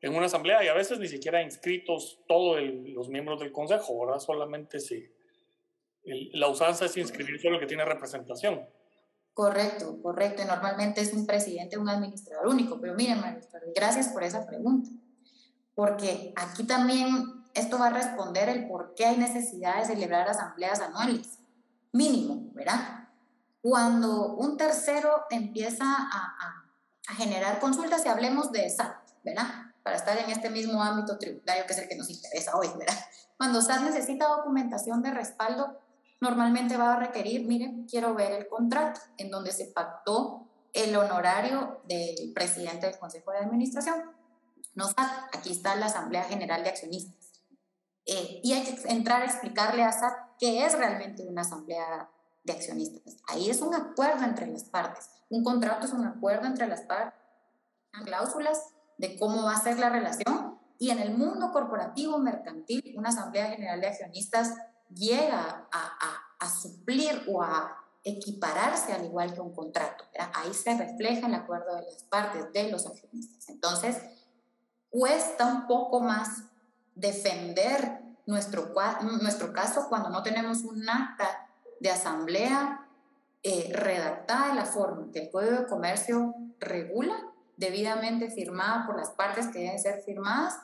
[0.00, 4.20] en una asamblea y a veces ni siquiera inscritos todos los miembros del Consejo, ¿verdad?
[4.20, 5.04] Solamente si
[6.32, 8.68] la usanza es inscribir solo el que tiene representación.
[9.34, 10.44] Correcto, correcto.
[10.44, 14.90] Normalmente es un presidente un administrador único, pero miren, maestro, gracias por esa pregunta,
[15.74, 17.08] porque aquí también
[17.54, 21.40] esto va a responder el por qué hay necesidad de celebrar asambleas anuales,
[21.90, 22.97] mínimo, ¿verdad?
[23.68, 26.64] Cuando un tercero empieza a,
[27.16, 29.46] generar consultas y hablemos de SAT, ¿verdad?
[29.82, 32.94] Para estar en este mismo ámbito tributario que es el que nos interesa hoy, ¿verdad?
[33.36, 35.78] Cuando SAT necesita documentación de respaldo,
[36.20, 41.82] normalmente va a requerir, miren, quiero ver el contrato en donde se pactó el honorario
[41.86, 44.02] del presidente del Consejo de Administración.
[44.74, 47.42] No SAT, aquí está la Asamblea General de Accionistas.
[48.06, 52.10] Eh, y hay que entrar a explicarle a SAT qué es realmente una asamblea
[52.52, 53.16] accionistas.
[53.26, 55.10] Ahí es un acuerdo entre las partes.
[55.30, 57.18] Un contrato es un acuerdo entre las partes,
[58.04, 58.62] cláusulas
[58.96, 60.58] de cómo va a ser la relación.
[60.78, 64.54] Y en el mundo corporativo mercantil, una asamblea general de accionistas
[64.94, 70.04] llega a, a, a suplir o a equipararse al igual que un contrato.
[70.34, 73.48] Ahí se refleja el acuerdo de las partes, de los accionistas.
[73.48, 73.96] Entonces,
[74.88, 76.44] cuesta un poco más
[76.94, 78.72] defender nuestro,
[79.22, 81.47] nuestro caso cuando no tenemos un acta
[81.80, 82.86] de asamblea
[83.42, 87.14] eh, redactada de la forma que el Código de Comercio regula,
[87.56, 90.58] debidamente firmada por las partes que deben ser firmadas,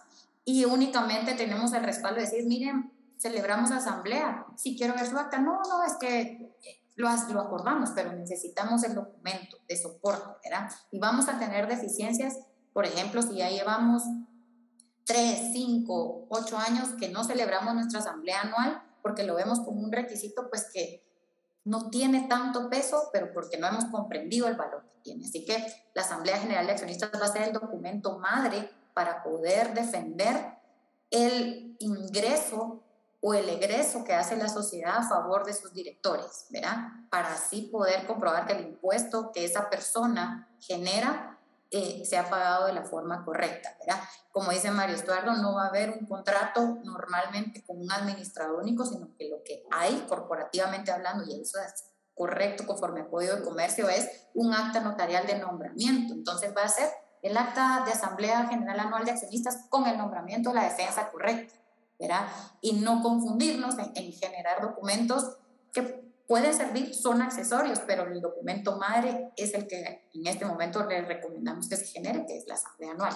[0.45, 5.39] y únicamente tenemos el respaldo de decir, miren, celebramos asamblea, si quiero ver su acta,
[5.39, 6.53] no, no, es que
[6.97, 10.71] lo, lo acordamos, pero necesitamos el documento de soporte, ¿verdad?
[10.91, 12.39] Y vamos a tener deficiencias,
[12.73, 14.03] por ejemplo, si ya llevamos
[15.05, 19.93] tres, cinco, ocho años que no celebramos nuestra asamblea anual, porque lo vemos como un
[19.93, 21.05] requisito, pues que
[21.65, 25.27] no tiene tanto peso, pero porque no hemos comprendido el valor que tiene.
[25.27, 25.63] Así que
[25.93, 30.55] la Asamblea General de Accionistas va a ser el documento madre para poder defender
[31.11, 32.83] el ingreso
[33.21, 36.89] o el egreso que hace la sociedad a favor de sus directores, ¿verdad?
[37.11, 41.39] Para así poder comprobar que el impuesto que esa persona genera
[41.77, 44.01] eh, se ha pagado de la forma correcta, ¿verdad?
[44.31, 48.87] Como dice Mario Estuardo, no va a haber un contrato normalmente con un administrador único,
[48.87, 53.43] sino que lo que hay corporativamente hablando, y eso es correcto conforme al Código de
[53.43, 56.15] Comercio, es un acta notarial de nombramiento.
[56.15, 56.91] Entonces va a ser
[57.23, 61.55] el acta de Asamblea General Anual de Accionistas con el nombramiento de la defensa correcta.
[61.99, 62.29] ¿verdad?
[62.61, 65.39] Y no confundirnos en, generar documentos
[65.73, 70.85] que pueden servir, son accesorios, pero el documento madre es el que en este momento
[70.87, 73.15] le recomendamos que se genere, que es la asamblea anual.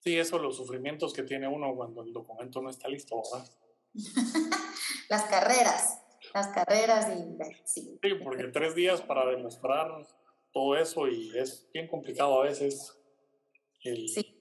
[0.00, 3.48] Sí, eso, los sufrimientos que tiene uno cuando el documento no está listo, ¿verdad?
[5.08, 6.00] las carreras,
[6.32, 7.98] las carreras y sí.
[8.02, 10.06] Sí, porque tres días para demostrar
[10.52, 12.96] todo eso y es bien complicado a veces
[13.82, 14.36] el, sí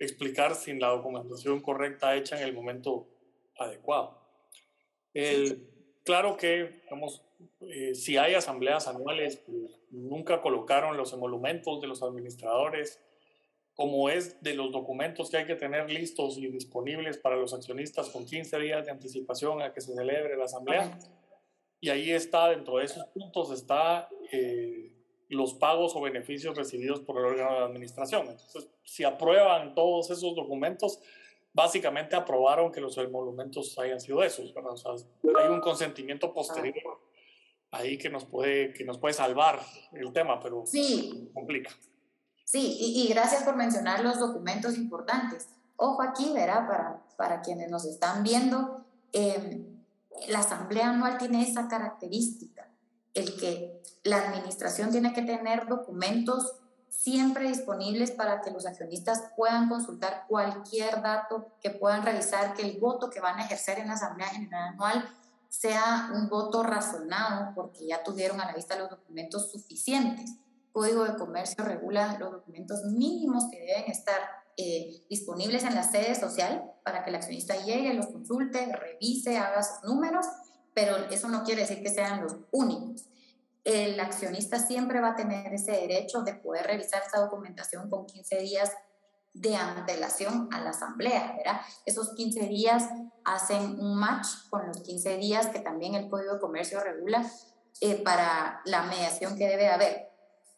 [0.00, 3.06] explicar sin la documentación correcta hecha en el momento
[3.56, 4.18] adecuado.
[6.04, 7.22] Claro que, digamos,
[7.62, 13.00] eh, si hay asambleas anuales, pues, nunca colocaron los emolumentos de los administradores,
[13.74, 18.10] como es de los documentos que hay que tener listos y disponibles para los accionistas
[18.10, 20.98] con 15 días de anticipación a que se celebre la asamblea.
[21.80, 24.92] Y ahí está, dentro de esos puntos, está eh,
[25.28, 28.28] los pagos o beneficios recibidos por el órgano de administración.
[28.28, 31.00] Entonces, si aprueban todos esos documentos,
[31.52, 34.54] básicamente aprobaron que los emolumentos hayan sido esos.
[34.54, 34.92] O sea,
[35.38, 37.00] hay un consentimiento posterior
[37.70, 39.60] ahí que nos puede, que nos puede salvar
[39.92, 41.30] el tema, pero sí.
[41.34, 41.70] complica.
[42.44, 45.48] Sí, y, gracias por mencionar los documentos importantes.
[45.76, 49.64] Ojo aquí, verá, para, para quienes nos están viendo, eh,
[50.28, 52.60] la asamblea anual tiene esa característica
[53.14, 56.56] el que la administración tiene que tener documentos
[56.90, 62.78] siempre disponibles para que los accionistas puedan consultar cualquier dato, que puedan revisar que el
[62.78, 65.08] voto que van a ejercer en la Asamblea General Anual
[65.48, 70.34] sea un voto razonado porque ya tuvieron a la vista los documentos suficientes.
[70.72, 74.20] Código de Comercio regula los documentos mínimos que deben estar
[74.56, 79.62] eh, disponibles en la sede social para que el accionista llegue, los consulte, revise, haga
[79.62, 80.26] sus números
[80.74, 83.06] pero eso no quiere decir que sean los únicos.
[83.70, 88.38] El accionista siempre va a tener ese derecho de poder revisar esa documentación con 15
[88.38, 88.72] días
[89.32, 91.60] de antelación a la asamblea, ¿verdad?
[91.86, 92.88] Esos 15 días
[93.24, 97.24] hacen un match con los 15 días que también el Código de Comercio regula
[97.80, 100.08] eh, para la mediación que debe haber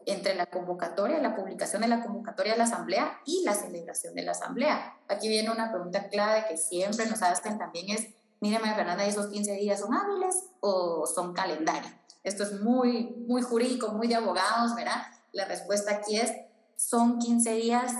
[0.07, 4.23] entre la convocatoria, la publicación de la convocatoria de la asamblea y la celebración de
[4.23, 4.97] la asamblea.
[5.09, 8.09] Aquí viene una pregunta clave que siempre nos hacen también es
[8.43, 11.89] mírame Fernanda, esos 15 días son hábiles o son calendario.
[12.23, 15.03] Esto es muy, muy jurídico, muy de abogados, ¿verdad?
[15.33, 16.33] La respuesta aquí es,
[16.77, 17.93] son 15 días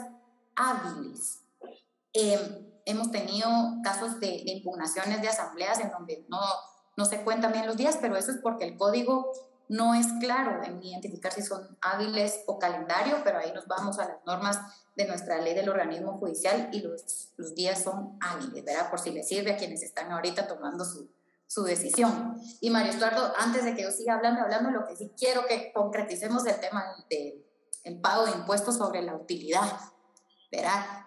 [0.55, 1.41] hábiles.
[2.13, 2.41] Em,
[2.85, 3.49] hemos tenido
[3.83, 6.41] casos de, de, impugnaciones de asambleas en donde no,
[6.97, 9.33] no se cuentan bien los días, pero eso es porque el código
[9.69, 14.07] no es claro en identificar si son hábiles o calendario, pero ahí nos vamos a
[14.07, 14.59] las normas
[14.95, 18.91] de nuestra ley del organismo judicial y los, los días son hábiles, ¿verdad?
[18.91, 21.09] Por si les sirve a quienes están ahorita tomando su,
[21.53, 22.35] su decisión.
[22.61, 25.71] Y Mario Estuardo, antes de que yo siga hablando, hablando, lo que sí quiero que
[25.73, 27.45] concreticemos el tema del
[27.85, 29.69] el pago de impuestos sobre la utilidad,
[30.51, 31.05] ¿verdad?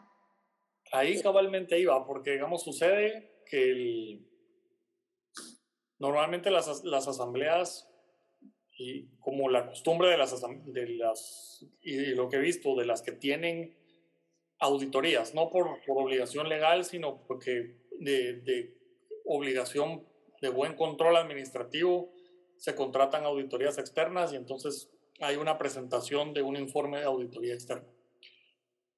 [0.91, 4.21] Ahí cabalmente iba, porque digamos sucede que
[5.99, 7.89] normalmente las, las asambleas
[8.77, 13.01] y como la costumbre de las, de las, y lo que he visto, de las
[13.01, 13.77] que tienen
[14.59, 18.75] auditorías, no por, por obligación legal, sino porque de, de,
[19.25, 20.05] obligación
[20.41, 22.11] de buen control administrativo
[22.57, 27.87] se contratan auditorías externas y entonces hay una presentación de un informe de auditoría externa.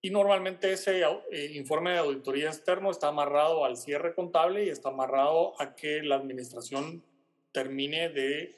[0.02, 4.89] Y normalmente ese eh, informe de auditoría externo está amarrado al cierre contable y está
[4.89, 7.04] amarrado a que la administración
[7.52, 8.56] termine de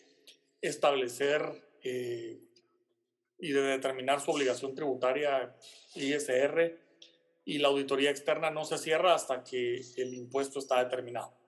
[0.62, 1.42] establecer
[1.84, 2.40] eh,
[3.40, 5.56] y de determinar su obligación tributaria
[5.96, 6.78] ISR
[7.46, 11.39] y la auditoría externa no se cierra hasta que el impuesto está determinado.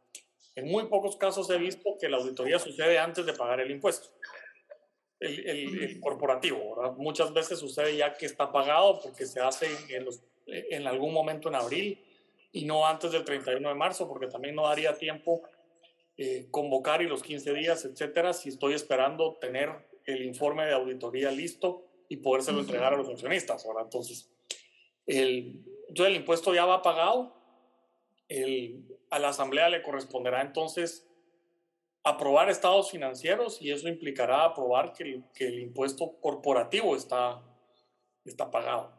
[0.55, 4.09] En muy pocos casos he visto que la auditoría sucede antes de pagar el impuesto,
[5.19, 5.47] el,
[5.81, 6.95] el, corporativo.
[6.97, 11.49] Muchas veces sucede ya que está pagado porque se hace en, los, en algún momento
[11.49, 12.03] en abril
[12.51, 15.41] y no antes del 31 de marzo, porque también no daría tiempo
[16.17, 19.69] eh, convocar y los 15 días, etcétera, si estoy esperando tener
[20.05, 23.65] el informe de auditoría listo y podérselo entregar a los accionistas.
[23.65, 24.29] Ahora, entonces,
[25.05, 27.33] el, entonces el impuesto ya va pagado.
[28.27, 31.07] El, a la asamblea le corresponderá entonces
[32.03, 37.43] aprobar estados financieros y eso implicará aprobar que el, que el impuesto corporativo está,
[38.26, 38.91] está pagado.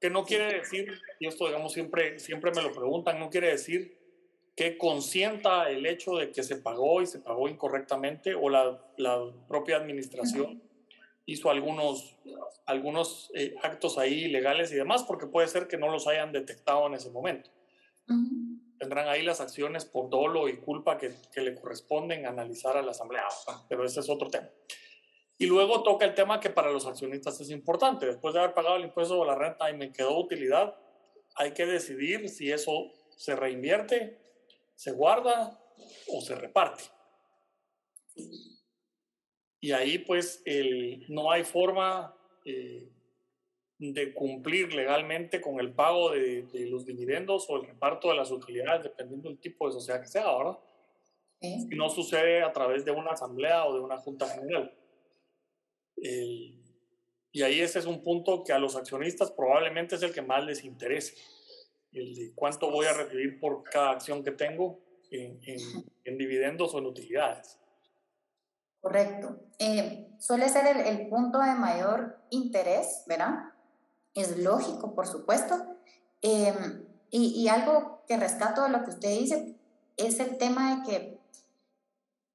[0.00, 3.98] Que no quiere decir, y esto digamos siempre, siempre me lo preguntan, no quiere decir
[4.54, 9.32] que consienta el hecho de que se pagó y se pagó incorrectamente o la, la
[9.48, 10.62] propia administración
[11.26, 12.16] hizo algunos,
[12.66, 16.86] algunos eh, actos ahí ilegales y demás, porque puede ser que no los hayan detectado
[16.86, 17.50] en ese momento.
[18.78, 22.92] Tendrán ahí las acciones por dolo y culpa que, que le corresponden analizar a la
[22.92, 23.24] Asamblea,
[23.68, 24.48] pero ese es otro tema.
[25.38, 28.06] Y luego toca el tema que para los accionistas es importante.
[28.06, 30.76] Después de haber pagado el impuesto de la renta y me quedó utilidad,
[31.36, 34.18] hay que decidir si eso se reinvierte,
[34.74, 35.60] se guarda
[36.08, 36.84] o se reparte.
[39.60, 42.88] Y ahí pues el, no hay forma eh,
[43.78, 48.30] de cumplir legalmente con el pago de, de, los dividendos o el reparto de las
[48.30, 50.58] utilidades, dependiendo del tipo de sociedad que sea, ¿verdad?
[51.40, 51.58] ¿Eh?
[51.68, 54.74] Si no sucede a través de una asamblea o de una junta general.
[56.02, 56.54] Eh,
[57.30, 60.44] y ahí ese es un punto que a los accionistas probablemente es el que más
[60.44, 61.14] les interese.
[61.92, 65.58] El de cuánto voy a recibir por cada acción que tengo en, en,
[66.04, 67.58] en dividendos o en utilidades.
[68.80, 69.40] Correcto.
[69.58, 73.52] Eh, suele ser el, el, punto de mayor interés, ¿verdad?
[74.14, 75.56] Es lógico, por supuesto.
[76.22, 76.54] Eh,
[77.10, 79.56] y, y, algo que rescato de lo que usted dice
[79.96, 81.20] es el tema de que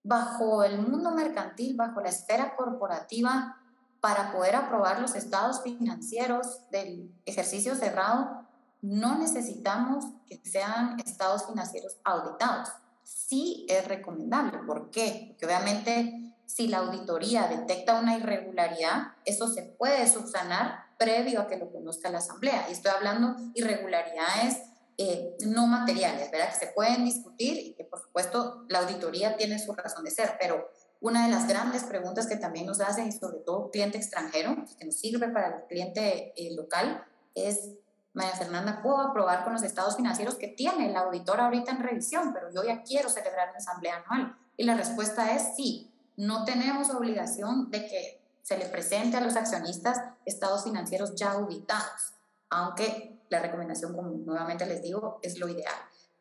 [0.03, 3.57] bajo el mundo mercantil, bajo la esfera corporativa,
[4.03, 8.45] para poder aprobar los estados financieros del ejercicio cerrado,
[8.81, 12.67] no necesitamos que sean estados financieros auditados.
[13.03, 14.57] Sí es recomendable.
[14.67, 15.27] ¿Por qué?
[15.29, 21.57] Porque obviamente si la auditoría detecta una irregularidad, eso se puede subsanar previo a que
[21.57, 22.65] lo conozca la Asamblea.
[22.69, 24.57] Y estoy hablando irregularidades
[24.97, 26.49] eh, no materiales, ¿verdad?
[26.53, 30.37] Que se pueden discutir y que por supuesto la auditoría tiene su razón de ser,
[30.39, 30.69] pero
[31.01, 34.85] una de las grandes preguntas que también nos hacen, y sobre todo cliente extranjero, que
[34.85, 37.03] nos sirve para el cliente eh, local,
[37.35, 37.71] es,
[38.13, 42.31] María Fernanda, ¿puedo aprobar con los estados financieros que tiene el auditor ahorita en revisión,
[42.31, 44.37] pero yo ya quiero celebrar una asamblea anual?
[44.55, 49.35] Y la respuesta es sí, no tenemos obligación de que se le presente a los
[49.35, 52.13] accionistas estados financieros ya auditados,
[52.49, 55.73] aunque la recomendación, como nuevamente les digo, es lo ideal.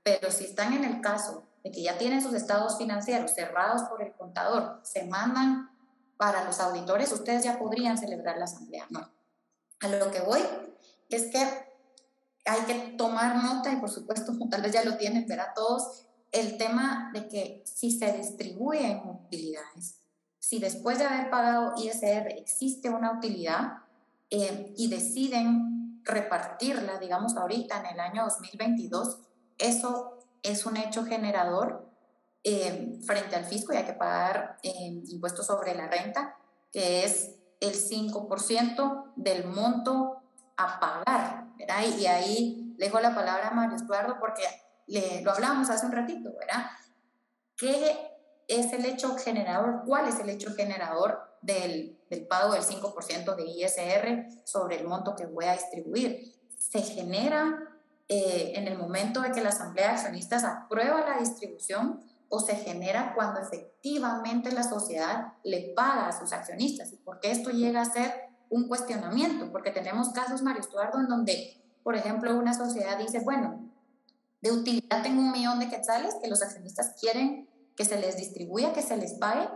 [0.03, 4.03] Pero si están en el caso de que ya tienen sus estados financieros cerrados por
[4.03, 5.71] el contador, se mandan
[6.17, 8.87] para los auditores, ustedes ya podrían celebrar la asamblea.
[8.91, 9.11] No.
[9.81, 10.41] A lo que voy
[11.09, 11.39] es que
[12.45, 16.57] hay que tomar nota y por supuesto, tal vez ya lo tienen, verá todos, el
[16.57, 19.99] tema de que si se distribuyen utilidades,
[20.39, 23.82] si después de haber pagado ISR existe una utilidad
[24.35, 29.19] eh, y deciden repartirla, digamos ahorita en el año 2022,
[29.59, 31.87] eso es un hecho generador
[32.43, 36.35] eh, frente al fisco y hay que pagar eh, impuestos sobre la renta,
[36.73, 40.23] que es el 5% del monto
[40.57, 41.49] a pagar.
[41.59, 41.83] ¿verdad?
[41.99, 44.45] Y ahí dejo la palabra a Mario Eduardo porque
[44.87, 46.71] le, lo hablamos hace un ratito, ¿verdad?
[47.55, 48.17] ¿Qué
[48.49, 49.83] es el hecho generador?
[49.85, 55.27] ¿Cuál es el hecho generador del, pago del 5% de ISR sobre el monto que
[55.27, 56.33] voy a distribuir?
[56.57, 57.59] Se genera
[58.09, 62.57] eh, en el momento de que la Asamblea de Accionistas aprueba la distribución o se
[62.57, 66.93] genera cuando efectivamente la sociedad le paga a sus accionistas.
[66.93, 68.11] ¿Y por qué esto llega a ser
[68.49, 69.53] un cuestionamiento?
[69.53, 73.69] Porque tenemos casos, Mario Estuardo, en donde, por ejemplo, una sociedad dice, bueno,
[74.41, 78.73] de utilidad tengo un millón de quetzales que los accionistas quieren que se les distribuya,
[78.73, 79.49] que se les pague,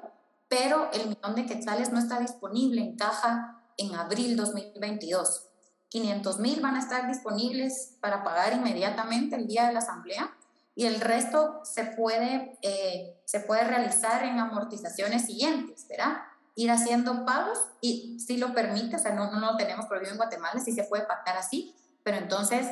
[0.48, 5.48] pero el millón de quetzales no está disponible en caja en abril 2022.
[5.88, 10.36] 500 mil van a estar disponibles para pagar inmediatamente el día de la asamblea
[10.74, 16.18] y el resto se puede, eh, se puede realizar en amortizaciones siguientes, ¿verdad?
[16.54, 20.18] Ir haciendo pagos y si lo permite, o sea, no, no lo tenemos prohibido en
[20.18, 22.66] Guatemala, sí se puede pactar así, pero entonces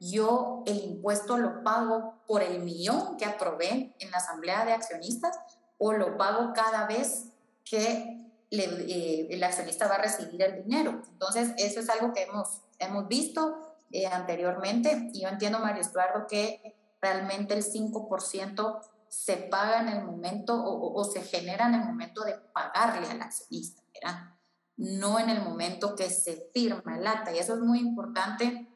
[0.00, 5.38] yo el impuesto lo pago por el millón que aprobé en la asamblea de accionistas
[5.82, 7.32] o lo pago cada vez
[7.64, 8.20] que
[8.50, 11.02] eh, el accionista va a recibir el dinero.
[11.10, 13.56] Entonces, eso es algo que hemos, hemos visto
[13.90, 20.04] eh, anteriormente y yo entiendo, Mario Eduardo, que realmente el 5% se paga en el
[20.04, 24.34] momento o, o, se genera en el momento de pagarle al accionista, ¿verdad?
[24.76, 27.34] No en el momento que se firma el acta.
[27.34, 28.68] Y eso es muy importante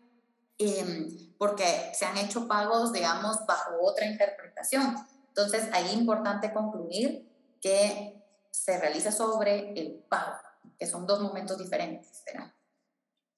[0.58, 4.96] eh, porque se han hecho pagos, digamos, bajo otra interpretación.
[5.36, 7.28] Entonces, ahí es importante concluir
[7.60, 10.36] que se realiza sobre el pago,
[10.78, 12.54] que son dos momentos diferentes, ¿verdad?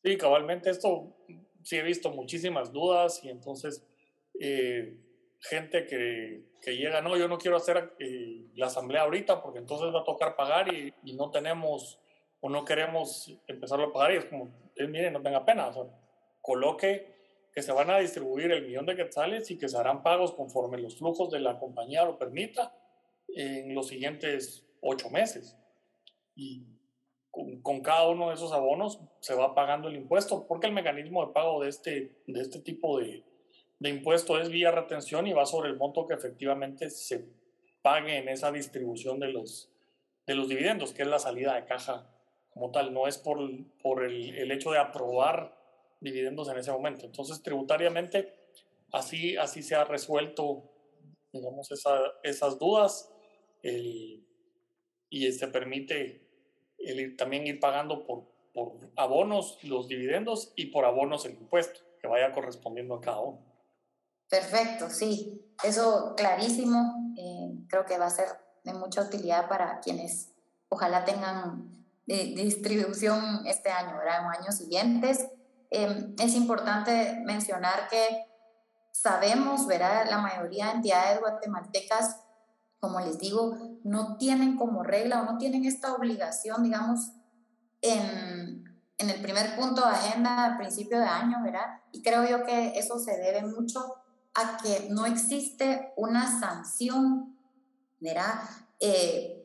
[0.05, 1.17] Sí, cabalmente esto
[1.63, 3.83] sí he visto muchísimas dudas y entonces
[4.39, 5.01] eh,
[5.41, 9.89] gente que, que, llega, no, yo no quiero hacer eh, la asamblea ahorita porque entonces
[9.95, 11.99] va a tocar pagar y, y, no tenemos
[12.41, 15.83] o no queremos empezarlo a pagar y es como, eh, no tenga pena, o sea,
[16.43, 17.16] coloque
[17.57, 20.77] que se van a distribuir el millón de quetzales y que se harán pagos conforme
[20.77, 22.77] los flujos de la compañía lo permita
[23.29, 25.57] en los siguientes ocho meses.
[26.35, 26.67] Y
[27.31, 31.33] con, cada uno de esos abonos se va pagando el impuesto, porque el mecanismo de
[31.33, 33.25] pago de este, de este tipo de,
[33.79, 37.25] de impuesto es vía retención y va sobre el monto que efectivamente se
[37.81, 39.73] pague en esa distribución de los,
[40.27, 42.07] de los dividendos, que es la salida de caja
[42.51, 43.39] como tal, no es por,
[43.83, 45.57] por el, el hecho de aprobar
[46.01, 47.07] dividendos en ese momento.
[47.07, 48.33] Entonces, tributariamente,
[48.93, 50.71] así, así se ha resuelto,
[51.33, 53.13] digamos, esa, esas dudas
[53.63, 54.25] y
[55.11, 56.27] se este, permite
[56.79, 62.07] el también ir pagando por, por abonos los dividendos y por abonos el impuesto, que
[62.07, 63.45] vaya correspondiendo a cada uno.
[64.29, 67.15] Perfecto, sí, eso clarísimo.
[67.17, 68.27] Eh, creo que va a ser
[68.65, 70.33] de mucha utilidad para quienes
[70.69, 74.21] ojalá tengan de, distribución este año, ¿verdad?
[74.21, 75.27] en años siguientes.
[75.71, 78.27] Em, es importante mencionar que
[78.93, 80.07] sabemos, ¿verdad?
[80.09, 82.21] la mayoría de entidades guatemaltecas,
[82.81, 87.13] como les digo, no tienen como regla o no tienen esta obligación, digamos,
[87.83, 88.65] en,
[88.99, 91.81] en el primer punto de agenda al principio de año, ¿verdad?
[91.93, 93.97] Y creo yo que eso se debe mucho
[94.35, 97.37] a que no existe una sanción,
[98.01, 98.35] ¿verdad?
[98.81, 99.43] Eh,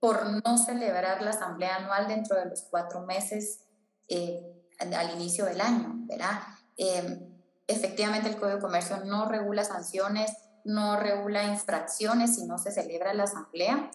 [0.00, 3.64] por no celebrar la asamblea anual dentro de los cuatro meses
[4.08, 4.51] eh,
[4.94, 6.40] al inicio del año, ¿verdad?
[6.76, 7.28] Eh,
[7.66, 10.32] efectivamente, el Código de Comercio no regula sanciones,
[10.64, 13.90] no regula infracciones si no se celebra la asamblea,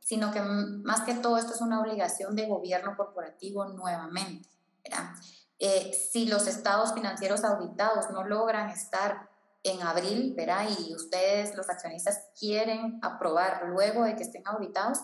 [0.00, 4.48] sino que más que todo esto es una obligación de gobierno corporativo nuevamente,
[4.82, 5.10] ¿verdad?
[5.58, 9.28] Eh, si los estados financieros auditados no logran estar
[9.62, 10.66] en abril, ¿verdad?
[10.78, 14.98] Y ustedes, los accionistas, quieren aprobar luego de que estén auditados,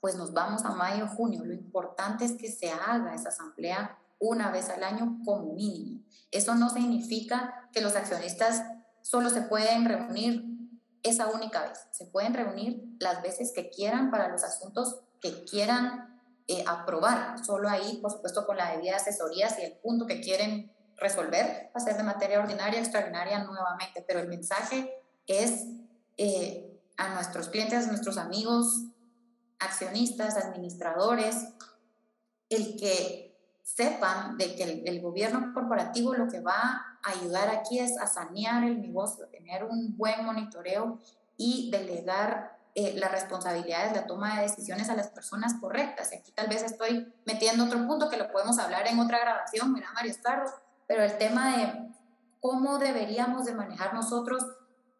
[0.00, 1.44] pues nos vamos a mayo, junio.
[1.44, 6.02] Lo importante es que se haga esa asamblea una vez al año como mínimo.
[6.30, 8.62] Eso no significa que los accionistas
[9.02, 10.44] solo se pueden reunir
[11.02, 11.86] esa única vez.
[11.90, 17.42] Se pueden reunir las veces que quieran para los asuntos que quieran eh, aprobar.
[17.44, 21.80] Solo ahí, por supuesto, con la debida asesoría, si el punto que quieren resolver va
[21.80, 24.04] a ser de materia ordinaria, extraordinaria nuevamente.
[24.06, 24.92] Pero el mensaje
[25.26, 25.66] es
[26.16, 28.84] eh, a nuestros clientes, nuestros amigos,
[29.58, 31.36] accionistas, administradores,
[32.50, 33.29] el que
[33.62, 38.64] sepan de que el, gobierno corporativo lo que va a ayudar aquí es a sanear
[38.64, 40.98] el negocio, tener un buen monitoreo
[41.36, 46.12] y delegar eh, las responsabilidades, la toma de decisiones a las personas correctas.
[46.12, 49.72] Y aquí tal vez estoy metiendo otro punto que lo podemos hablar en otra grabación,
[49.72, 50.50] mira Mario Carlos,
[50.86, 51.88] pero el tema de
[52.40, 54.44] cómo deberíamos de manejar nosotros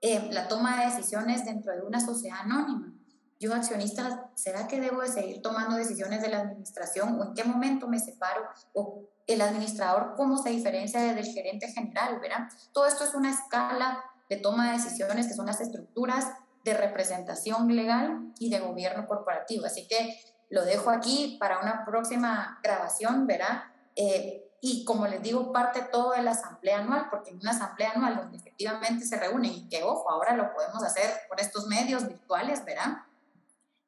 [0.01, 2.95] eh, la toma de decisiones dentro de una sociedad anónima
[3.41, 7.43] yo accionista, ¿será que debo de seguir tomando decisiones de la administración o en qué
[7.43, 8.43] momento me separo?
[8.75, 12.21] O el administrador, ¿cómo se diferencia del gerente general?
[12.21, 12.49] ¿verdad?
[12.73, 16.27] Todo esto es una escala de toma de decisiones que son las estructuras
[16.65, 19.65] de representación legal y de gobierno corporativo.
[19.65, 20.21] Así que
[20.51, 23.63] lo dejo aquí para una próxima grabación, ¿verdad?
[23.97, 27.93] Eh, y como les digo, parte todo de la asamblea anual, porque en una asamblea
[27.93, 32.07] anual donde efectivamente se reúnen y que, ojo, ahora lo podemos hacer por estos medios
[32.07, 32.99] virtuales, ¿verdad?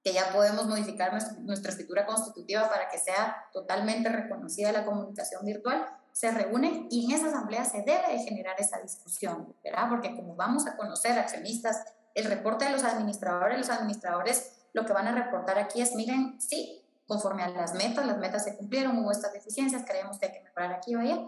[0.02, 5.86] Que ya podemos modificar nuestra, escritura constitutiva para que sea totalmente reconocida la comunicación virtual,
[6.12, 9.88] se reúnen y en esa asamblea se debe de generar esa discusión, ¿verdad?
[9.88, 11.84] Porque como vamos a conocer accionistas,
[12.14, 16.40] el reporte de los administradores, los administradores lo que van a reportar aquí es, miren,
[16.40, 20.32] sí, conforme a las metas, las metas se cumplieron, hubo estas deficiencias, creemos que hay
[20.32, 21.18] que mejorar aquí o allá.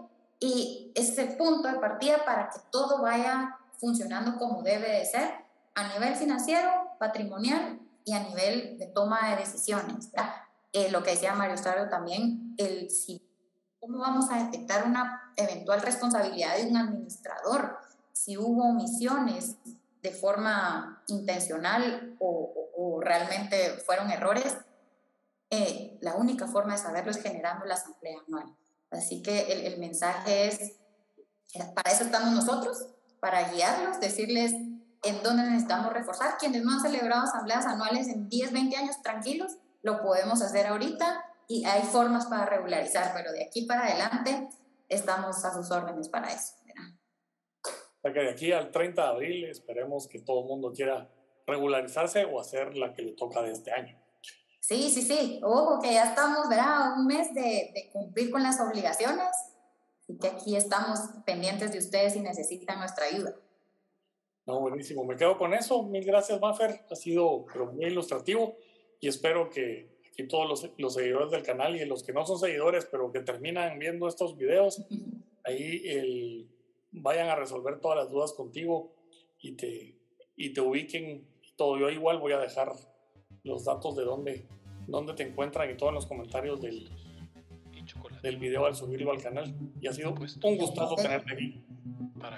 [0.40, 5.30] Y es el punto de partida para que todo vaya funcionando como debe de ser
[5.74, 10.10] a nivel financiero, patrimonial y a nivel de toma de decisiones.
[10.72, 13.22] Eh, lo que decía Mario Stario también, el si,
[13.80, 17.78] cómo vamos a detectar una eventual responsabilidad de un administrador,
[18.12, 19.56] si hubo omisiones
[20.02, 24.56] de forma intencional o, o, realmente fueron errores,
[25.50, 28.54] eh, la única forma de saberlo es generando la asamblea anual.
[28.90, 30.72] Así que el, el mensaje es,
[31.74, 32.86] para eso estamos nosotros,
[33.20, 34.52] para guiarlos, decirles
[35.04, 36.36] en dónde necesitamos reforzar.
[36.38, 41.24] Quienes no han celebrado asambleas anuales en 10, 20 años, tranquilos, lo podemos hacer ahorita
[41.48, 44.48] y hay formas para regularizar, pero de aquí para adelante
[44.88, 46.54] estamos a sus órdenes para eso.
[48.02, 51.08] O que de aquí al 30 de abril esperemos que todo el mundo quiera
[51.46, 53.98] regularizarse o hacer la que le toca de este año.
[54.60, 55.40] Sí, sí, sí.
[55.42, 56.98] Ojo, que ya estamos, ¿verdad?
[56.98, 59.28] Un mes de, de cumplir con las obligaciones.
[60.06, 63.34] y que aquí estamos pendientes de ustedes si necesitan nuestra ayuda.
[64.46, 65.04] No, buenísimo.
[65.04, 65.82] Me quedo con eso.
[65.84, 66.80] Mil gracias, Maffer.
[66.90, 68.56] Ha sido muy ilustrativo
[69.00, 72.38] y espero que aquí todos los, los, seguidores del canal y los que no son
[72.38, 74.84] seguidores, pero que terminan viendo estos videos,
[75.44, 76.48] ahí el,
[76.92, 78.94] vayan a resolver todas las dudas contigo
[79.40, 79.98] y te,
[80.36, 81.26] y te ubiquen
[81.56, 81.78] todo.
[81.78, 82.72] Yo igual voy a dejar
[83.42, 84.46] los datos de dónde,
[84.86, 86.90] dónde te encuentran y todo en los comentarios del,
[88.24, 89.54] del video al subirlo al canal.
[89.80, 91.64] Y ha sido un gustoso tenerte aquí.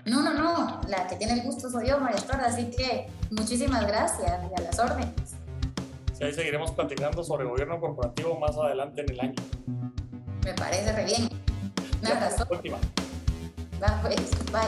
[0.04, 4.28] No, no, no, la que tiene el gusto soy yo, María así que muchísimas gracias
[4.28, 5.36] y a las órdenes.
[6.12, 9.34] Sí, ahí seguiremos platicando sobre gobierno corporativo más adelante en el año.
[10.44, 11.28] Me parece re bien.
[12.02, 12.78] Nada, Última.
[13.80, 14.62] Va, pues, bye.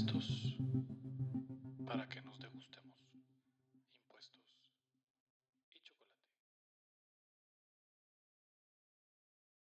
[0.00, 0.47] Impuestos